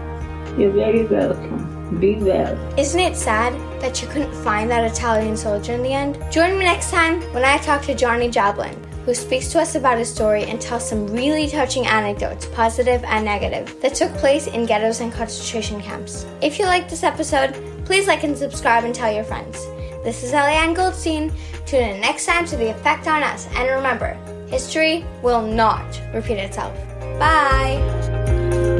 You're 0.58 0.72
very 0.72 1.06
welcome. 1.06 2.00
Be 2.00 2.16
well. 2.16 2.58
Isn't 2.76 2.98
it 2.98 3.14
sad 3.14 3.54
that 3.80 4.02
you 4.02 4.08
couldn't 4.08 4.34
find 4.42 4.68
that 4.68 4.90
Italian 4.90 5.36
soldier 5.36 5.74
in 5.74 5.84
the 5.84 5.92
end? 5.92 6.18
Join 6.32 6.58
me 6.58 6.64
next 6.64 6.90
time 6.90 7.22
when 7.32 7.44
I 7.44 7.58
talk 7.58 7.82
to 7.82 7.94
Johnny 7.94 8.28
Jablin, 8.28 8.74
who 9.04 9.14
speaks 9.14 9.48
to 9.52 9.60
us 9.60 9.76
about 9.76 9.98
his 9.98 10.12
story 10.12 10.42
and 10.44 10.60
tells 10.60 10.88
some 10.88 11.06
really 11.06 11.48
touching 11.48 11.86
anecdotes, 11.86 12.46
positive 12.46 13.04
and 13.04 13.24
negative, 13.24 13.80
that 13.80 13.94
took 13.94 14.12
place 14.14 14.48
in 14.48 14.66
ghettos 14.66 15.00
and 15.00 15.12
concentration 15.12 15.80
camps. 15.80 16.26
If 16.42 16.58
you 16.58 16.64
liked 16.64 16.90
this 16.90 17.04
episode, 17.04 17.54
please 17.90 18.06
like 18.06 18.22
and 18.22 18.38
subscribe 18.38 18.84
and 18.84 18.94
tell 18.94 19.12
your 19.12 19.24
friends. 19.24 19.66
This 20.04 20.22
is 20.22 20.30
Eliane 20.30 20.76
Goldstein. 20.76 21.32
Tune 21.66 21.82
in 21.82 22.00
next 22.00 22.24
time 22.24 22.46
to 22.46 22.56
The 22.56 22.70
Effect 22.70 23.08
on 23.08 23.24
Us, 23.24 23.48
and 23.56 23.68
remember, 23.68 24.14
history 24.46 25.04
will 25.24 25.42
not 25.42 26.00
repeat 26.14 26.38
itself. 26.38 26.72
Bye! 27.18 28.79